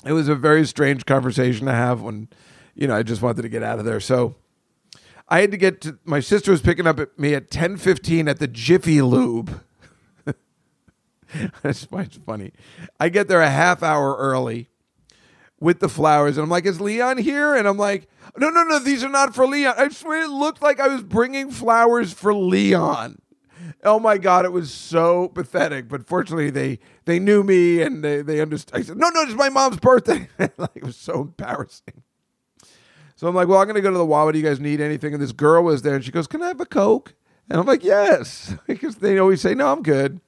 [0.04, 2.28] It was a very strange conversation to have when,
[2.74, 4.00] you know, I just wanted to get out of there.
[4.00, 4.36] So
[5.28, 5.98] I had to get to.
[6.04, 9.60] My sister was picking up at me at 10:15 at the Jiffy Lube.
[11.62, 12.52] That's why it's funny.
[12.98, 14.69] I get there a half hour early
[15.60, 18.78] with the flowers, and I'm like, "Is Leon here?" And I'm like, "No, no, no,
[18.78, 22.34] these are not for Leon." I swear, it looked like I was bringing flowers for
[22.34, 23.20] Leon.
[23.84, 25.88] Oh my god, it was so pathetic.
[25.88, 28.78] But fortunately, they they knew me and they they understood.
[28.78, 32.02] I said, "No, no, it's my mom's birthday." like it was so embarrassing.
[33.16, 34.32] So I'm like, "Well, I'm gonna go to the Wawa.
[34.32, 36.48] Do you guys need anything?" And this girl was there, and she goes, "Can I
[36.48, 37.14] have a coke?"
[37.48, 40.20] And I'm like, "Yes," because they always say, "No, I'm good."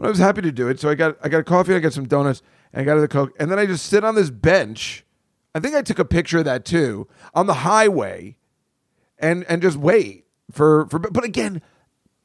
[0.00, 0.78] I was happy to do it.
[0.80, 2.42] So I got I got a coffee, I got some donuts,
[2.72, 5.04] and I got the coke, and then I just sit on this bench.
[5.54, 8.36] I think I took a picture of that too on the highway,
[9.18, 10.98] and and just wait for for.
[10.98, 11.62] But again,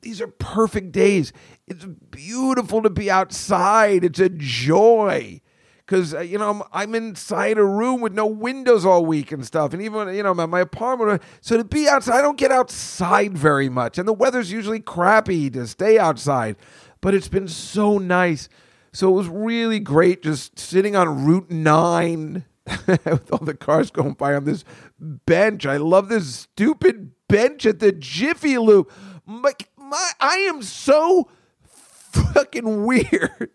[0.01, 1.33] these are perfect days.
[1.67, 4.03] It's beautiful to be outside.
[4.03, 5.41] It's a joy.
[5.85, 9.45] Because, uh, you know, I'm, I'm inside a room with no windows all week and
[9.45, 9.73] stuff.
[9.73, 11.21] And even, you know, my, my apartment.
[11.41, 13.97] So to be outside, I don't get outside very much.
[13.97, 16.55] And the weather's usually crappy to stay outside.
[17.03, 18.47] But it's been so nice.
[18.93, 22.45] So it was really great just sitting on Route 9
[22.87, 24.63] with all the cars going by on this
[24.97, 25.65] bench.
[25.65, 28.89] I love this stupid bench at the Jiffy Lube.
[29.25, 31.29] My, my, I am so
[31.65, 33.51] fucking weird.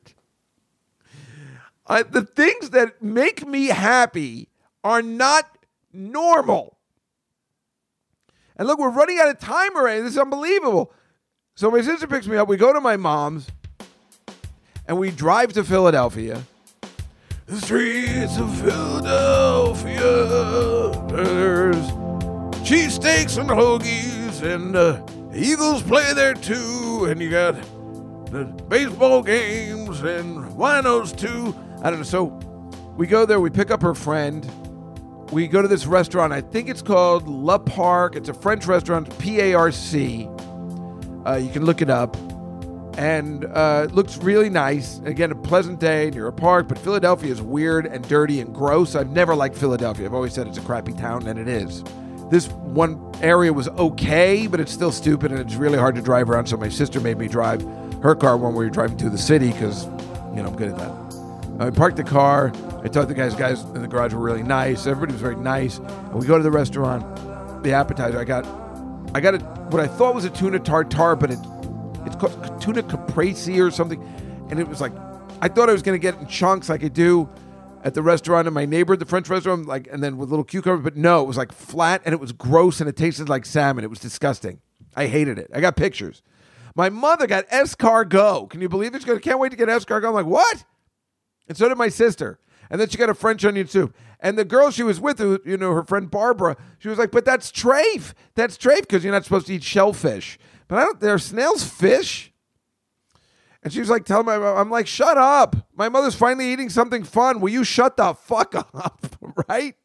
[1.86, 4.50] I, the things that make me happy
[4.84, 5.56] are not
[5.90, 6.76] normal.
[8.56, 10.02] And look, we're running out of time already.
[10.02, 10.92] This is unbelievable.
[11.58, 12.46] So my sister picks me up.
[12.46, 13.48] We go to my mom's,
[14.86, 16.40] and we drive to Philadelphia.
[17.46, 20.00] The streets of Philadelphia.
[21.08, 21.90] There's
[22.62, 25.02] cheesesteaks and hoagies, and uh,
[25.34, 27.08] Eagles play there too.
[27.10, 27.60] And you got
[28.30, 31.56] the baseball games and winos too.
[31.82, 32.04] I don't know.
[32.04, 32.26] So
[32.96, 33.40] we go there.
[33.40, 34.48] We pick up her friend.
[35.32, 36.32] We go to this restaurant.
[36.32, 38.14] I think it's called La Parc.
[38.14, 39.18] It's a French restaurant.
[39.18, 40.28] P A R C.
[41.28, 42.16] Uh, you can look it up.
[42.96, 44.98] And uh, it looks really nice.
[45.04, 48.96] Again, a pleasant day near a park, but Philadelphia is weird and dirty and gross.
[48.96, 50.06] I've never liked Philadelphia.
[50.06, 51.84] I've always said it's a crappy town, and it is.
[52.30, 56.28] This one area was okay, but it's still stupid and it's really hard to drive
[56.28, 56.46] around.
[56.46, 57.62] So my sister made me drive
[58.02, 59.86] her car when we were driving to the city because,
[60.34, 60.92] you know, I'm good at that.
[61.60, 62.52] I parked the car.
[62.82, 64.86] I thought the guys guys in the garage were really nice.
[64.86, 65.78] Everybody was very nice.
[65.78, 67.62] And we go to the restaurant.
[67.62, 68.18] The appetizer.
[68.18, 68.44] I got,
[69.14, 69.38] I got a,
[69.70, 71.38] what I thought was a tuna tartare, but it,
[72.04, 74.02] it's called tuna caprese or something.
[74.50, 74.92] And it was like,
[75.40, 77.28] I thought I was going to get it in chunks like I do
[77.84, 80.82] at the restaurant and my neighbor the French restaurant, like, and then with little cucumber.
[80.82, 83.84] But no, it was like flat and it was gross and it tasted like salmon.
[83.84, 84.60] It was disgusting.
[84.94, 85.50] I hated it.
[85.54, 86.22] I got pictures.
[86.74, 88.50] My mother got escargot.
[88.50, 89.02] Can you believe it?
[89.02, 90.08] She can't wait to get escargot.
[90.08, 90.64] I'm like, what?
[91.48, 92.38] And so did my sister.
[92.70, 93.96] And then she got a French onion soup.
[94.20, 97.24] And the girl she was with, you know, her friend Barbara, she was like, but
[97.24, 98.14] that's trafe.
[98.34, 100.38] That's trafe because you're not supposed to eat shellfish.
[100.66, 102.32] But I don't, there are snails fish.
[103.62, 105.56] And she was like, tell my mom." I'm like, shut up.
[105.76, 107.40] My mother's finally eating something fun.
[107.40, 109.06] Will you shut the fuck up?
[109.48, 109.76] right?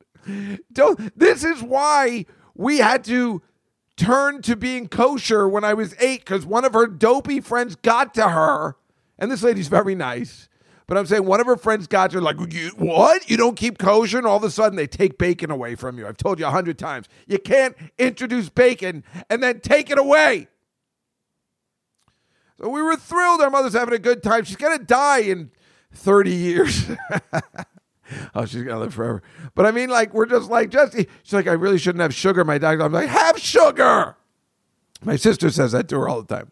[0.71, 2.25] Don't, this is why
[2.55, 3.41] we had to
[3.97, 8.13] turn to being kosher when I was eight because one of her dopey friends got
[8.15, 8.77] to her.
[9.19, 10.49] And this lady's very nice.
[10.93, 13.27] But I'm saying one of her friends got her, like, you, what?
[13.27, 14.19] You don't keep kosher?
[14.19, 16.05] And all of a sudden they take bacon away from you.
[16.05, 17.09] I've told you a hundred times.
[17.25, 20.49] You can't introduce bacon and then take it away.
[22.59, 23.41] So we were thrilled.
[23.41, 24.43] Our mother's having a good time.
[24.43, 25.49] She's going to die in
[25.93, 26.85] 30 years.
[28.35, 29.23] oh, she's going to live forever.
[29.55, 31.07] But I mean, like, we're just like, Jesse.
[31.23, 32.45] She's like, I really shouldn't have sugar.
[32.45, 34.15] My doctor, I'm like, have sugar.
[35.03, 36.51] My sister says that to her all the time.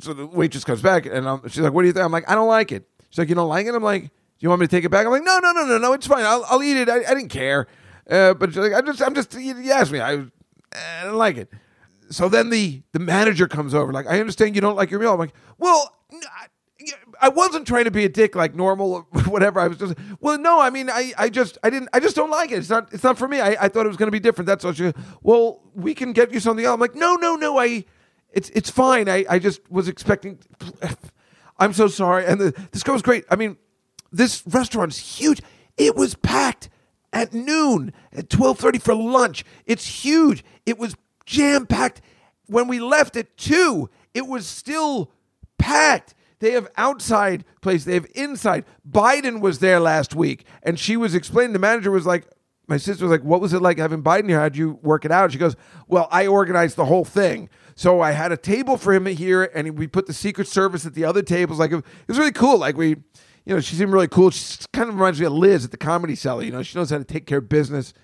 [0.00, 2.28] so the waitress comes back and i she's like, "What do you think?" I'm like,
[2.28, 4.60] "I don't like it." She's like, "You don't like it?" I'm like, "Do you want
[4.60, 5.92] me to take it back?" I'm like, "No, no, no, no, no.
[5.92, 6.24] It's fine.
[6.24, 6.88] I'll, I'll eat it.
[6.88, 7.66] I, I didn't care."
[8.08, 10.00] Uh, but she's like, "I just, I'm just." You asked me.
[10.00, 10.24] I,
[10.72, 11.50] I don't like it.
[12.10, 13.92] So then the the manager comes over.
[13.92, 15.12] Like, I understand you don't like your meal.
[15.12, 15.94] I'm like, "Well."
[17.20, 19.60] I wasn't trying to be a dick like normal or whatever.
[19.60, 20.60] I was just well, no.
[20.60, 22.58] I mean, I, I just I didn't I just don't like it.
[22.58, 23.40] It's not it's not for me.
[23.40, 24.46] I, I thought it was going to be different.
[24.46, 24.72] That's all.
[24.72, 24.92] She
[25.22, 26.74] well, we can get you something else.
[26.74, 27.58] I'm like, no, no, no.
[27.58, 27.84] I
[28.32, 29.08] it's it's fine.
[29.08, 30.38] I I just was expecting.
[31.58, 32.24] I'm so sorry.
[32.26, 33.24] And the, this girl was great.
[33.30, 33.56] I mean,
[34.12, 35.40] this restaurant's huge.
[35.76, 36.68] It was packed
[37.12, 39.44] at noon at 12:30 for lunch.
[39.66, 40.44] It's huge.
[40.66, 40.96] It was
[41.26, 42.00] jam packed.
[42.46, 45.10] When we left at 2, it was still
[45.58, 46.14] packed.
[46.40, 48.64] They have outside place, they have inside.
[48.88, 52.26] Biden was there last week and she was explaining the manager was like
[52.68, 54.38] my sister was like, "What was it like having Biden here?
[54.38, 55.56] How'd you work it out?" She goes,
[55.88, 59.78] "Well, I organized the whole thing, so I had a table for him here, and
[59.78, 61.58] we put the Secret Service at the other tables.
[61.58, 62.58] Like it was really cool.
[62.58, 64.30] Like we, you know, she seemed really cool.
[64.30, 66.42] She kind of reminds me of Liz at the Comedy Cellar.
[66.42, 67.94] You know, she knows how to take care of business.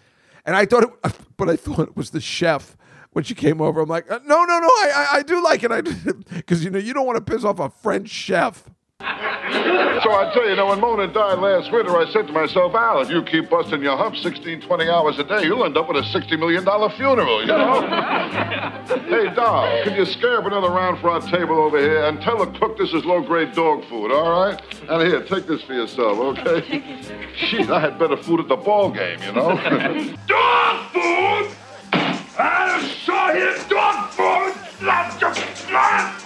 [0.47, 0.91] And I thought, it,
[1.37, 2.77] but I thought it was the chef
[3.15, 3.81] when she came over.
[3.81, 5.73] I'm like, uh, no, no, no, I, I, I do like it.
[5.73, 8.71] I because you know you don't want to piss off a French chef.
[10.05, 13.01] So I tell you, now, when Mona died last winter, I said to myself, Al,
[13.01, 15.97] if you keep busting your hump 16, 20 hours a day, you'll end up with
[15.97, 16.63] a $60 million
[16.97, 17.81] funeral, you know?
[19.09, 22.37] hey, Doll, can you scare up another round for our table over here and tell
[22.37, 24.61] the cook this is low-grade dog food, all right?
[24.91, 27.03] And here, take this for yourself, okay?
[27.37, 29.57] Shit, I had better food at the ball game, you know?
[30.27, 31.57] Dog food?
[32.37, 34.85] I saw his dog food!
[34.85, 36.24] Not just not!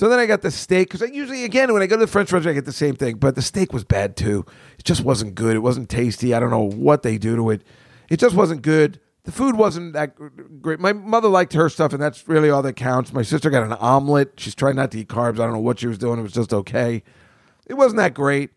[0.00, 2.06] So then I got the steak because I usually, again, when I go to the
[2.06, 3.16] French restaurant, I get the same thing.
[3.16, 4.46] But the steak was bad too.
[4.78, 5.54] It just wasn't good.
[5.54, 6.32] It wasn't tasty.
[6.32, 7.62] I don't know what they do to it.
[8.08, 8.98] It just wasn't good.
[9.24, 10.14] The food wasn't that
[10.62, 10.80] great.
[10.80, 13.12] My mother liked her stuff, and that's really all that counts.
[13.12, 14.40] My sister got an omelet.
[14.40, 15.34] She's trying not to eat carbs.
[15.34, 16.18] I don't know what she was doing.
[16.18, 17.02] It was just okay.
[17.66, 18.52] It wasn't that great,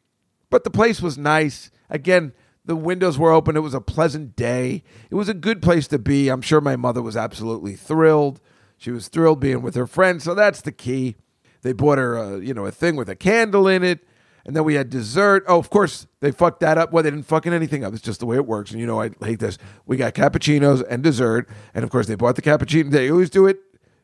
[0.50, 1.72] but the place was nice.
[1.89, 2.32] Again,
[2.64, 3.58] the windows were open.
[3.58, 4.82] It was a pleasant day.
[5.10, 6.30] It was a good place to be.
[6.30, 8.39] I'm sure my mother was absolutely thrilled.
[8.78, 11.18] She was thrilled being with her friends, so that's the key.
[11.64, 14.05] They bought her, a, you know, a thing with a candle in it,
[14.45, 15.43] and then we had dessert.
[15.47, 16.91] Oh, of course, they fucked that up.
[16.91, 17.93] Well, they didn't fucking anything up.
[17.93, 19.57] It's just the way it works, and you know I hate this.
[19.86, 22.91] We got cappuccinos and dessert, and of course they bought the cappuccino.
[22.91, 23.59] They always do it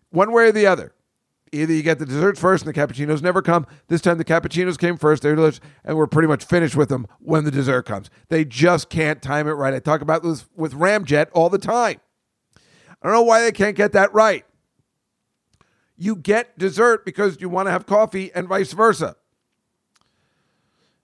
[0.09, 0.93] one way or the other.
[1.51, 3.67] Either you get the desserts first, and the cappuccinos never come.
[3.87, 5.23] This time the cappuccinos came first.
[5.23, 8.09] They're delicious, and we're pretty much finished with them when the dessert comes.
[8.29, 9.73] They just can't time it right.
[9.73, 11.99] I talk about this with Ramjet all the time.
[13.01, 14.45] I don't know why they can't get that right
[15.99, 19.15] you get dessert because you want to have coffee and vice versa.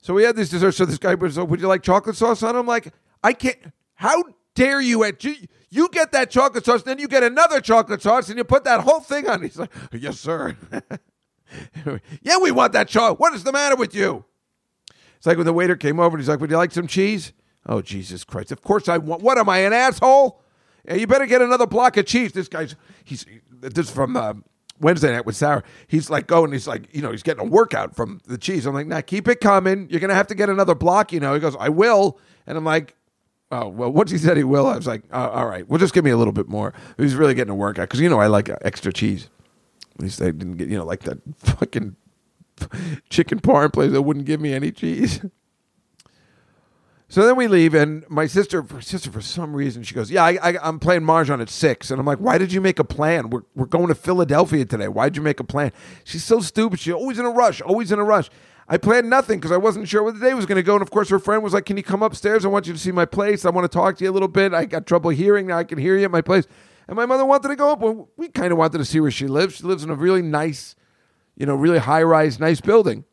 [0.01, 0.71] So we had this dessert.
[0.71, 2.55] So this guy was, like, would you like chocolate sauce on?
[2.55, 2.93] it?" I'm like,
[3.23, 3.57] I can't.
[3.95, 4.23] How
[4.55, 5.03] dare you?
[5.03, 5.35] At you,
[5.69, 8.81] you get that chocolate sauce, then you get another chocolate sauce, and you put that
[8.81, 9.41] whole thing on.
[9.43, 10.55] He's like, yes, sir.
[12.21, 13.19] yeah, we want that chocolate.
[13.19, 14.23] What is the matter with you?
[15.17, 17.33] It's like when the waiter came over and he's like, would you like some cheese?
[17.65, 18.51] Oh, Jesus Christ.
[18.51, 19.23] Of course I want.
[19.23, 20.39] What am I, an asshole?
[20.87, 22.31] Yeah, you better get another block of cheese.
[22.31, 24.33] This guy's, he's, this is from, uh,
[24.79, 25.63] Wednesday night with Sarah.
[25.87, 28.65] He's like going, he's like, you know, he's getting a workout from the cheese.
[28.65, 29.87] I'm like, nah, keep it coming.
[29.89, 31.33] You're to have to get another block, you know.
[31.33, 32.19] He goes, I will.
[32.47, 32.95] And I'm like,
[33.51, 35.93] oh, well, once he said he will, I was like, uh, all right, well, just
[35.93, 36.73] give me a little bit more.
[36.97, 39.29] He's really getting a workout because, you know, I like uh, extra cheese.
[39.95, 41.95] At least I didn't get, you know, like that fucking
[43.09, 45.23] chicken parm place that wouldn't give me any cheese.
[47.07, 50.23] So then we leave, and my sister, for sister, for some reason, she goes, "Yeah,
[50.23, 51.91] I, I'm playing mahjong at 6.
[51.91, 53.29] And I'm like, "Why did you make a plan?
[53.29, 54.87] We're we're going to Philadelphia today.
[54.87, 55.71] Why did you make a plan?"
[56.03, 56.79] She's so stupid.
[56.79, 57.61] She's always in a rush.
[57.61, 58.29] Always in a rush.
[58.67, 60.73] I planned nothing because I wasn't sure where the day was going to go.
[60.73, 62.43] And of course, her friend was like, "Can you come upstairs?
[62.43, 63.45] I want you to see my place.
[63.45, 64.55] I want to talk to you a little bit.
[64.55, 65.45] I got trouble hearing.
[65.45, 66.47] Now I can hear you at my place."
[66.87, 67.79] And my mother wanted to go up.
[67.79, 69.57] Well, we kind of wanted to see where she lives.
[69.57, 70.75] She lives in a really nice,
[71.35, 73.05] you know, really high rise, nice building.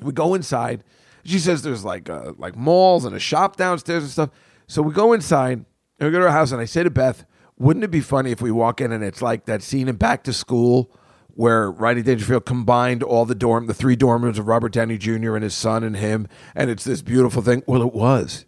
[0.00, 0.84] We go inside.
[1.24, 4.30] She says there's like uh, like malls and a shop downstairs and stuff.
[4.66, 5.64] So we go inside
[5.98, 7.24] and we go to her house, and I say to Beth,
[7.58, 10.24] "Wouldn't it be funny if we walk in and it's like that scene in Back
[10.24, 10.90] to School
[11.28, 15.34] where Rodney Dangerfield combined all the dorm, the three dorm rooms of Robert Downey Jr.
[15.34, 18.46] and his son and him, and it's this beautiful thing." Well, it was.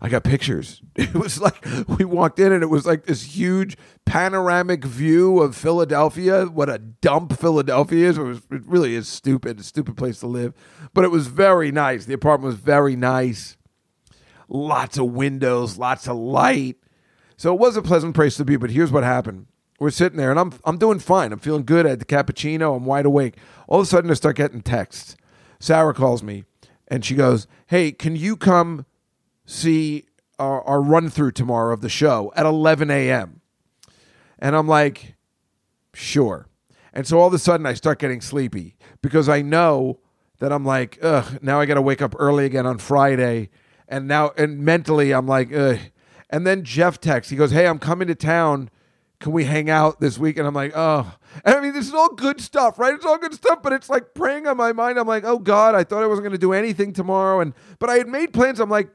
[0.00, 0.82] I got pictures.
[0.98, 5.56] It was like we walked in and it was like this huge panoramic view of
[5.56, 6.46] Philadelphia.
[6.46, 8.18] What a dump Philadelphia is.
[8.18, 9.60] It, was, it really is stupid.
[9.60, 10.54] A stupid place to live.
[10.92, 12.04] But it was very nice.
[12.04, 13.56] The apartment was very nice.
[14.48, 16.76] Lots of windows, lots of light.
[17.36, 18.56] So it was a pleasant place to be.
[18.56, 19.46] But here's what happened.
[19.78, 21.32] We're sitting there and I'm I'm doing fine.
[21.32, 21.86] I'm feeling good.
[21.86, 22.76] I had the cappuccino.
[22.76, 23.36] I'm wide awake.
[23.68, 25.16] All of a sudden I start getting texts.
[25.60, 26.44] Sarah calls me
[26.88, 28.86] and she goes, Hey, can you come
[29.48, 30.04] see
[30.38, 33.40] uh, our, our run through tomorrow of the show at 11 a.m.
[34.38, 35.16] And I'm like,
[35.94, 36.46] sure.
[36.92, 40.00] And so all of a sudden I start getting sleepy because I know
[40.38, 43.50] that I'm like, ugh, now I got to wake up early again on Friday.
[43.88, 45.78] And now, and mentally I'm like, ugh.
[46.30, 48.70] And then Jeff texts, he goes, hey, I'm coming to town.
[49.18, 50.36] Can we hang out this week?
[50.36, 51.16] And I'm like, oh.
[51.44, 52.94] And I mean, this is all good stuff, right?
[52.94, 54.98] It's all good stuff, but it's like preying on my mind.
[54.98, 57.40] I'm like, oh God, I thought I wasn't going to do anything tomorrow.
[57.40, 58.60] And, but I had made plans.
[58.60, 58.90] I'm like,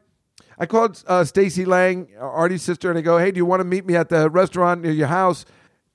[0.60, 3.66] I called uh, Stacey Lange, Artie's sister, and I go, "Hey, do you want to
[3.66, 5.46] meet me at the restaurant near your house?"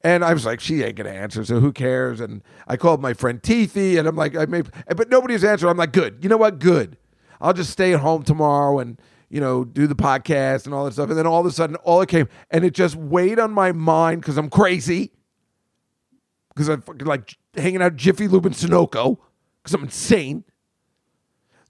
[0.02, 3.14] And I was like, "She ain't gonna answer, so who cares?" And I called my
[3.14, 4.62] friend Teethy, and I'm like, "I may,"
[4.96, 5.70] but nobody's answering.
[5.70, 6.58] I'm like, "Good, you know what?
[6.58, 6.96] Good.
[7.40, 10.92] I'll just stay at home tomorrow and you know do the podcast and all that
[10.92, 13.52] stuff." And then all of a sudden, all it came, and it just weighed on
[13.52, 15.12] my mind because I'm crazy,
[16.50, 19.18] because I'm fucking like hanging out Jiffy Lube and Sunoco,
[19.62, 20.44] because I'm insane.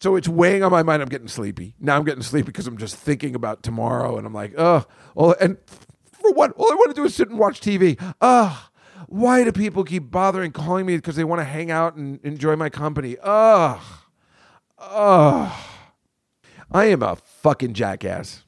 [0.01, 1.03] So it's weighing on my mind.
[1.03, 1.75] I'm getting sleepy.
[1.81, 5.35] Now I'm getting sleepy because I'm just thinking about tomorrow, and I'm like, oh, well,
[5.41, 5.59] and
[6.13, 6.53] for what?
[6.53, 8.01] All I want to do is sit and watch TV.
[8.21, 8.57] Ugh.
[9.07, 12.57] Why do people keep bothering calling me because they want to hang out and enjoy
[12.57, 13.17] my company?
[13.23, 13.81] Ugh.
[14.79, 15.65] Ugh.
[16.71, 18.45] I am a fucking jackass.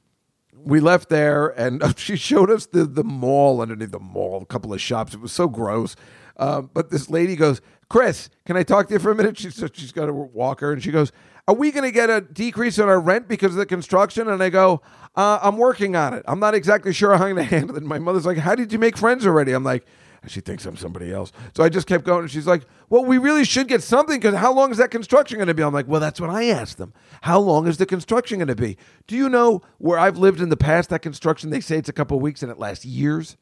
[0.53, 4.73] We left there, and she showed us the, the mall underneath the mall, a couple
[4.73, 5.13] of shops.
[5.13, 5.95] It was so gross.
[6.37, 9.37] Uh, but this lady goes, Chris, can I talk to you for a minute?
[9.37, 11.11] She said she's got a walker, and she goes,
[11.47, 14.29] Are we going to get a decrease in our rent because of the construction?
[14.29, 14.81] And I go,
[15.15, 16.23] uh, I'm working on it.
[16.27, 17.79] I'm not exactly sure how I'm going to handle it.
[17.79, 19.51] And my mother's like, How did you make friends already?
[19.51, 19.85] I'm like,
[20.27, 21.31] she thinks I'm somebody else.
[21.55, 22.21] So I just kept going.
[22.21, 25.37] And she's like, Well, we really should get something because how long is that construction
[25.37, 25.63] going to be?
[25.63, 26.93] I'm like, Well, that's what I asked them.
[27.21, 28.77] How long is the construction going to be?
[29.07, 31.93] Do you know where I've lived in the past, that construction, they say it's a
[31.93, 33.35] couple weeks and it lasts years?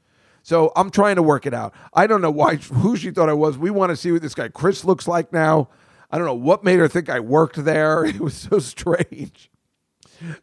[0.49, 1.75] So I'm trying to work it out.
[1.93, 3.55] I don't know why, who she thought I was.
[3.55, 5.69] We want to see what this guy Chris looks like now.
[6.09, 8.03] I don't know what made her think I worked there.
[8.05, 9.51] It was so strange.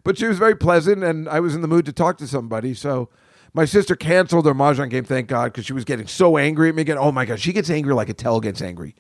[0.04, 2.72] But she was very pleasant, and I was in the mood to talk to somebody.
[2.72, 3.08] So
[3.52, 6.76] my sister canceled her mahjong game, thank God, because she was getting so angry at
[6.76, 6.98] me again.
[6.98, 8.94] Oh my God, she gets angry like Attell gets angry.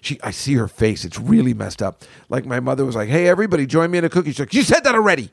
[0.00, 2.02] She, I see her face; it's really messed up.
[2.28, 4.64] Like my mother was like, "Hey, everybody, join me in a cookie." She's like, "You
[4.64, 5.30] said that already."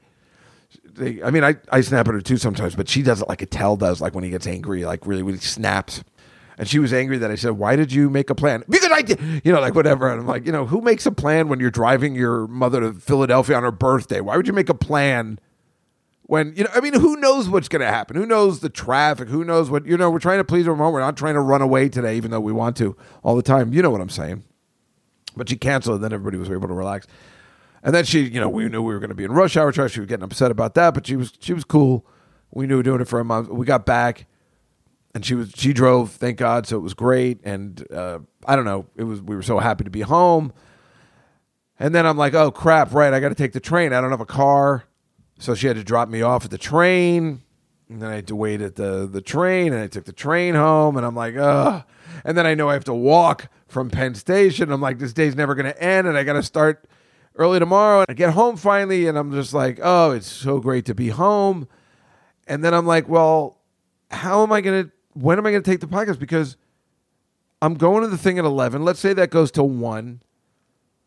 [0.97, 3.41] They, I mean, I, I snap at her too sometimes, but she does it like
[3.41, 6.03] Attell does, like when he gets angry, like really really snaps.
[6.59, 9.03] And she was angry that I said, "Why did you make a plan?" Because I
[9.03, 10.09] did, you know, like whatever.
[10.09, 12.93] And I'm like, you know, who makes a plan when you're driving your mother to
[12.93, 14.21] Philadelphia on her birthday?
[14.21, 15.39] Why would you make a plan
[16.23, 16.71] when you know?
[16.73, 18.15] I mean, who knows what's going to happen?
[18.15, 19.29] Who knows the traffic?
[19.29, 20.09] Who knows what you know?
[20.09, 20.93] We're trying to please her mom.
[20.93, 23.71] We're not trying to run away today, even though we want to all the time.
[23.71, 24.43] You know what I'm saying?
[25.35, 27.05] But she canceled, and then everybody was able to relax.
[27.83, 29.71] And then she, you know, we knew we were going to be in rush hour
[29.71, 29.93] traffic.
[29.93, 32.05] She was getting upset about that, but she was she was cool.
[32.51, 33.49] We knew we were doing it for a month.
[33.49, 34.25] We got back,
[35.13, 37.39] and she was she drove, thank God, so it was great.
[37.43, 40.53] And uh, I don't know, it was we were so happy to be home.
[41.79, 43.13] And then I'm like, oh crap, right?
[43.13, 43.93] I got to take the train.
[43.93, 44.85] I don't have a car,
[45.39, 47.43] so she had to drop me off at the train.
[47.89, 50.55] And then I had to wait at the the train, and I took the train
[50.55, 50.97] home.
[50.97, 51.83] And I'm like, ugh.
[52.25, 54.71] And then I know I have to walk from Penn Station.
[54.71, 56.89] I'm like, this day's never going to end, and I got to start
[57.37, 57.99] early tomorrow.
[57.99, 61.09] And I get home finally, and I'm just like, oh, it's so great to be
[61.09, 61.67] home.
[62.47, 63.59] And then I'm like, well,
[64.11, 66.19] how am I going to, when am I going to take the podcast?
[66.19, 66.57] Because
[67.61, 68.83] I'm going to the thing at 11.
[68.83, 70.21] Let's say that goes to 1.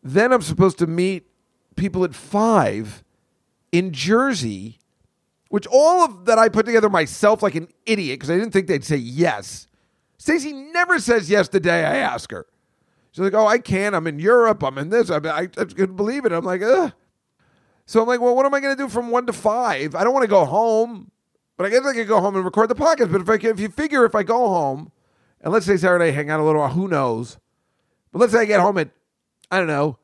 [0.03, 1.27] Then I'm supposed to meet
[1.75, 3.03] people at 5
[3.71, 4.79] in Jersey,
[5.49, 8.67] which all of that I put together myself like an idiot because I didn't think
[8.67, 9.67] they'd say yes.
[10.17, 12.45] Stacey never says yes the day I ask her.
[13.11, 13.93] She's like, "Oh, I can't.
[13.93, 14.63] I'm in Europe.
[14.63, 15.09] I'm in this.
[15.09, 16.93] I, I, I couldn't believe it." I'm like, "Ugh."
[17.85, 19.95] So I'm like, "Well, what am I going to do from one to five?
[19.95, 21.11] I don't want to go home,
[21.57, 23.11] but I guess I could go home and record the podcast.
[23.11, 24.91] But if I can, if you figure if I go home,
[25.41, 27.37] and let's say Saturday, hang out a little, who knows?
[28.11, 28.89] But let's say I get home at,
[29.49, 29.97] I don't know,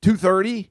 [0.00, 0.70] two thirty.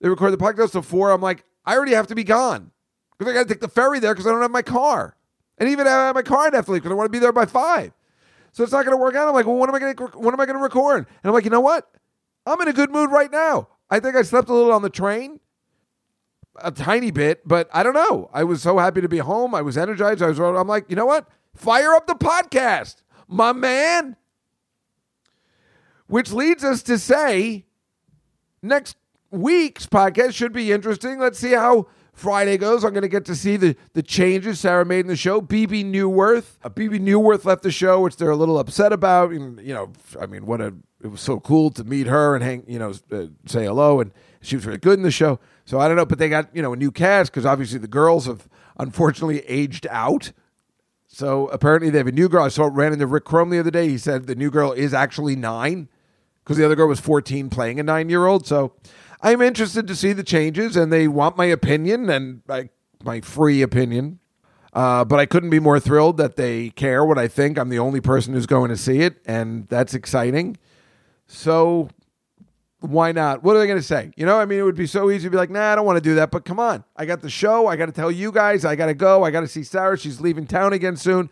[0.00, 1.10] They record the podcast till four.
[1.10, 2.70] I'm like, I already have to be gone
[3.16, 5.16] because I got to take the ferry there because I don't have my car,
[5.56, 7.46] and even if I have my car, leave because I want to be there by
[7.46, 7.92] five.
[8.56, 9.28] So it's not going to work out.
[9.28, 11.00] I'm like, well, when am I going to when am I going to record?
[11.00, 11.90] And I'm like, you know what?
[12.46, 13.68] I'm in a good mood right now.
[13.90, 15.40] I think I slept a little on the train,
[16.62, 18.30] a tiny bit, but I don't know.
[18.32, 19.54] I was so happy to be home.
[19.54, 20.22] I was energized.
[20.22, 20.38] I was.
[20.38, 21.28] I'm like, you know what?
[21.54, 24.16] Fire up the podcast, my man.
[26.06, 27.66] Which leads us to say,
[28.62, 28.96] next
[29.30, 31.18] week's podcast should be interesting.
[31.18, 32.84] Let's see how Friday goes.
[32.84, 35.40] I'm going to get to see the, the changes Sarah made in the show.
[35.40, 39.32] Bebe Neuwirth, uh, Bebe Neuwirth left the show, which they're a little upset about.
[39.32, 42.42] And you know, I mean, what a it was so cool to meet her and
[42.42, 45.38] hang, you know, uh, say hello, and she was really good in the show.
[45.66, 47.88] So I don't know, but they got you know a new cast because obviously the
[47.88, 48.48] girls have
[48.78, 50.32] unfortunately aged out.
[51.06, 52.44] So apparently they have a new girl.
[52.44, 53.88] I saw it ran into Rick Chrome the other day.
[53.88, 55.88] He said the new girl is actually nine
[56.42, 58.46] because the other girl was 14 playing a nine year old.
[58.46, 58.72] So
[59.20, 62.68] I'm interested to see the changes, and they want my opinion and my,
[63.02, 64.20] my free opinion.
[64.72, 67.58] Uh, but I couldn't be more thrilled that they care what I think.
[67.58, 70.58] I'm the only person who's going to see it, and that's exciting.
[71.26, 71.88] So
[72.80, 73.42] why not?
[73.42, 74.10] What are they going to say?
[74.16, 75.86] You know, I mean, it would be so easy to be like, nah, I don't
[75.86, 76.30] want to do that.
[76.30, 77.66] But come on, I got the show.
[77.66, 78.64] I got to tell you guys.
[78.64, 79.24] I got to go.
[79.24, 79.98] I got to see Sarah.
[79.98, 81.30] She's leaving town again soon.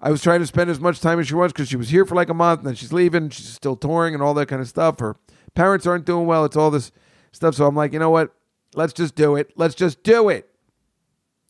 [0.00, 2.04] I was trying to spend as much time as she wants because she was here
[2.04, 3.30] for like a month and then she's leaving.
[3.30, 4.98] She's still touring and all that kind of stuff.
[4.98, 5.14] Her
[5.54, 6.44] parents aren't doing well.
[6.44, 6.90] It's all this
[7.32, 7.54] stuff.
[7.54, 8.34] So I'm like, you know what?
[8.74, 9.52] Let's just do it.
[9.56, 10.48] Let's just do it.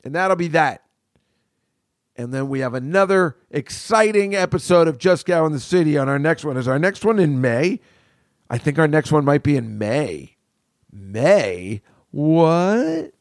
[0.04, 0.82] And that'll be that.
[2.16, 6.44] And then we have another exciting episode of Juskow in the City on our next
[6.44, 6.56] one.
[6.56, 7.80] Is our next one in May?
[8.48, 10.36] I think our next one might be in May.
[10.92, 11.82] May?
[12.10, 13.12] What?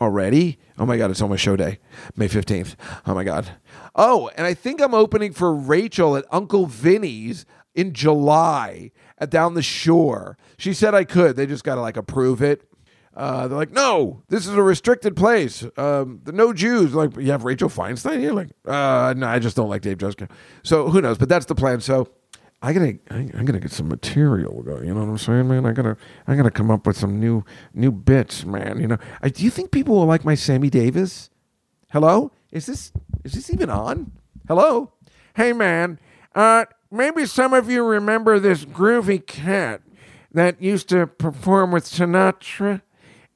[0.00, 0.58] Already?
[0.78, 1.80] Oh my God, it's almost show day.
[2.16, 2.76] May 15th.
[3.06, 3.50] Oh my God.
[3.94, 8.90] Oh, and I think I'm opening for Rachel at Uncle Vinnie's in July
[9.30, 10.36] down the shore.
[10.58, 11.36] She said I could.
[11.36, 12.68] They just got to like approve it.
[13.14, 15.64] Uh, they're like, no, this is a restricted place.
[15.76, 16.94] Um, the no Jews.
[16.94, 18.32] Like, you have Rachel Feinstein here?
[18.32, 20.30] Like, uh, no, I just don't like Dave Juskow.
[20.62, 21.18] So who knows?
[21.18, 21.80] But that's the plan.
[21.80, 22.08] So
[22.62, 24.62] I gotta, I, I gotta get some material.
[24.84, 25.66] You know what I'm saying, man?
[25.66, 25.96] I gotta,
[26.26, 27.44] I gotta come up with some new,
[27.74, 28.80] new bits, man.
[28.80, 31.28] You know, I, do you think people will like my Sammy Davis?
[31.90, 32.92] Hello, is this,
[33.24, 34.12] is this even on?
[34.46, 34.92] Hello,
[35.34, 35.98] hey man,
[36.34, 39.80] uh, maybe some of you remember this groovy cat
[40.30, 42.82] that used to perform with Sinatra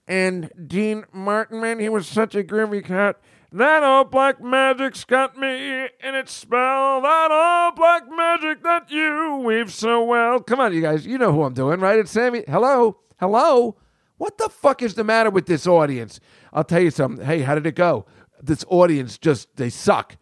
[0.06, 1.60] and Dean Martin.
[1.60, 3.20] Man, he was such a groovy cat.
[3.52, 7.00] That old black magic's got me in its spell.
[7.00, 10.40] That old black magic that you weave so well.
[10.40, 11.06] Come on, you guys.
[11.06, 11.98] You know who I'm doing, right?
[11.98, 12.44] It's Sammy.
[12.46, 12.98] Hello?
[13.18, 13.76] Hello?
[14.18, 16.20] What the fuck is the matter with this audience?
[16.52, 17.24] I'll tell you something.
[17.24, 18.06] Hey, how did it go?
[18.42, 20.16] This audience just, they suck.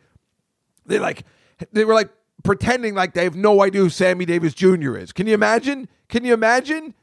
[0.86, 1.24] They like,
[1.72, 2.10] they were like
[2.44, 4.96] pretending like they have no idea who Sammy Davis Jr.
[4.96, 5.12] is.
[5.12, 5.88] Can you imagine?
[6.08, 6.94] Can you imagine?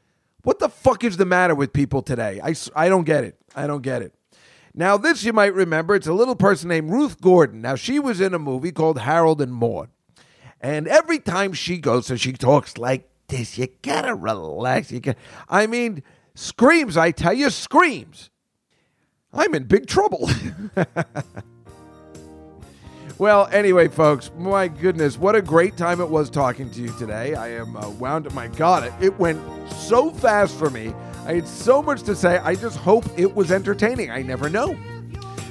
[0.42, 2.40] What the fuck is the matter with people today?
[2.42, 3.36] I, I don't get it.
[3.54, 4.14] I don't get it.
[4.74, 5.94] Now, this you might remember.
[5.94, 7.60] It's a little person named Ruth Gordon.
[7.60, 9.90] Now, she was in a movie called Harold and Maude.
[10.60, 14.90] And every time she goes, so she talks like this, you gotta relax.
[14.90, 15.16] You got
[15.48, 16.02] I mean,
[16.34, 18.30] screams, I tell you, screams.
[19.32, 20.30] I'm in big trouble.
[23.22, 27.36] well, anyway, folks, my goodness, what a great time it was talking to you today.
[27.36, 28.26] I am uh, wound.
[28.26, 28.34] Up.
[28.34, 29.40] My God, it, it went
[29.70, 30.92] so fast for me.
[31.24, 32.38] I had so much to say.
[32.38, 34.10] I just hope it was entertaining.
[34.10, 34.72] I never know.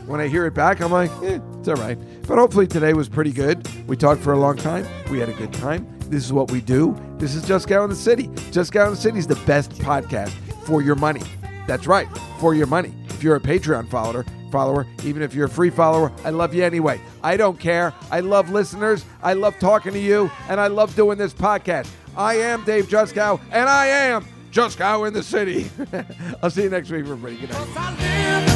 [0.05, 1.97] When I hear it back, I'm like, eh, it's all right.
[2.27, 3.65] But hopefully today was pretty good.
[3.87, 4.85] We talked for a long time.
[5.09, 5.87] We had a good time.
[6.09, 6.93] This is what we do.
[7.19, 8.27] This is Juskow in the City.
[8.51, 10.31] Juskow in the City is the best podcast
[10.65, 11.23] for your money.
[11.67, 12.93] That's right, for your money.
[13.07, 16.63] If you're a Patreon follower, follower, even if you're a free follower, I love you
[16.63, 17.01] anyway.
[17.23, 17.93] I don't care.
[18.11, 19.05] I love listeners.
[19.23, 21.89] I love talking to you, and I love doing this podcast.
[22.15, 25.71] I am Dave Juskow, and I am Juskow in the City.
[26.43, 27.37] I'll see you next week, everybody.
[27.37, 28.50] Good night.